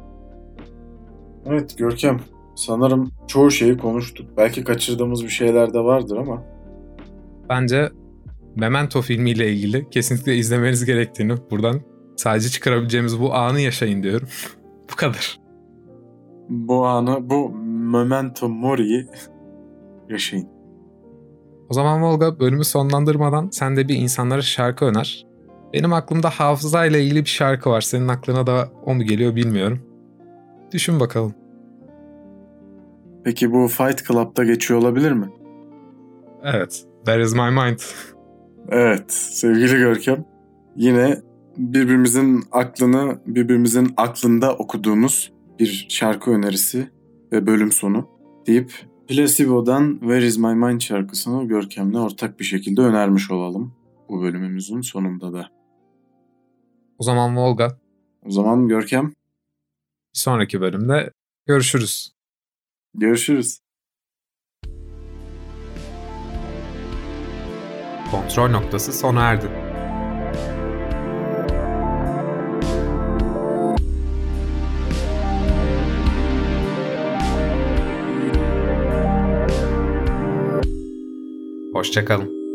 Evet 1.46 1.78
Görkem, 1.78 2.20
sanırım 2.56 3.10
çoğu 3.26 3.50
şeyi 3.50 3.76
konuştuk. 3.76 4.26
Belki 4.36 4.64
kaçırdığımız 4.64 5.24
bir 5.24 5.28
şeyler 5.28 5.74
de 5.74 5.78
vardır 5.78 6.16
ama. 6.16 6.42
Bence 7.48 7.90
Memento 8.56 9.02
filmiyle 9.02 9.52
ilgili 9.52 9.90
kesinlikle 9.90 10.36
izlemeniz 10.36 10.84
gerektiğini 10.84 11.34
buradan 11.50 11.80
sadece 12.16 12.48
çıkarabileceğimiz 12.48 13.20
bu 13.20 13.34
anı 13.34 13.60
yaşayın 13.60 14.02
diyorum. 14.02 14.28
bu 14.92 14.96
kadar. 14.96 15.47
Bu 16.48 16.86
anı, 16.86 17.30
bu 17.30 17.50
Memento 17.92 18.48
Mori'yi 18.48 19.06
yaşayın. 20.08 20.48
O 21.68 21.74
zaman 21.74 22.02
Volga 22.02 22.40
bölümü 22.40 22.64
sonlandırmadan 22.64 23.48
sen 23.52 23.76
de 23.76 23.88
bir 23.88 23.96
insanlara 23.96 24.42
şarkı 24.42 24.84
öner. 24.84 25.26
Benim 25.72 25.92
aklımda 25.92 26.30
hafızayla 26.30 26.98
ilgili 26.98 27.20
bir 27.20 27.28
şarkı 27.28 27.70
var. 27.70 27.80
Senin 27.80 28.08
aklına 28.08 28.46
da 28.46 28.68
o 28.86 28.94
mu 28.94 29.02
geliyor 29.02 29.36
bilmiyorum. 29.36 29.80
Düşün 30.72 31.00
bakalım. 31.00 31.34
Peki 33.24 33.52
bu 33.52 33.68
Fight 33.68 34.06
Club'da 34.08 34.44
geçiyor 34.44 34.80
olabilir 34.80 35.12
mi? 35.12 35.28
Evet. 36.42 36.84
There 37.04 37.22
is 37.22 37.34
my 37.34 37.50
mind. 37.50 37.78
Evet 38.68 39.12
sevgili 39.12 39.76
Görkem. 39.76 40.24
Yine 40.76 41.22
birbirimizin 41.56 42.44
aklını 42.52 43.18
birbirimizin 43.26 43.92
aklında 43.96 44.54
okuduğumuz 44.54 45.32
bir 45.58 45.86
şarkı 45.88 46.30
önerisi 46.30 46.90
ve 47.32 47.46
bölüm 47.46 47.72
sonu 47.72 48.08
deyip 48.46 48.72
Placebo'dan 49.08 49.98
Where 50.00 50.26
is 50.26 50.38
my 50.38 50.54
mind 50.54 50.80
şarkısını 50.80 51.48
Görkem'le 51.48 51.94
ortak 51.94 52.40
bir 52.40 52.44
şekilde 52.44 52.80
önermiş 52.80 53.30
olalım 53.30 53.74
bu 54.08 54.22
bölümümüzün 54.22 54.80
sonunda 54.80 55.32
da. 55.32 55.48
O 56.98 57.04
zaman 57.04 57.36
Volga. 57.36 57.78
O 58.26 58.30
zaman 58.30 58.68
Görkem. 58.68 59.06
Bir 60.14 60.18
sonraki 60.18 60.60
bölümde 60.60 61.12
görüşürüz. 61.46 62.12
Görüşürüz. 62.94 63.60
Kontrol 68.10 68.50
noktası 68.50 68.92
sona 68.92 69.22
erdi. 69.22 69.67
Hoşçakalın. 81.88 82.47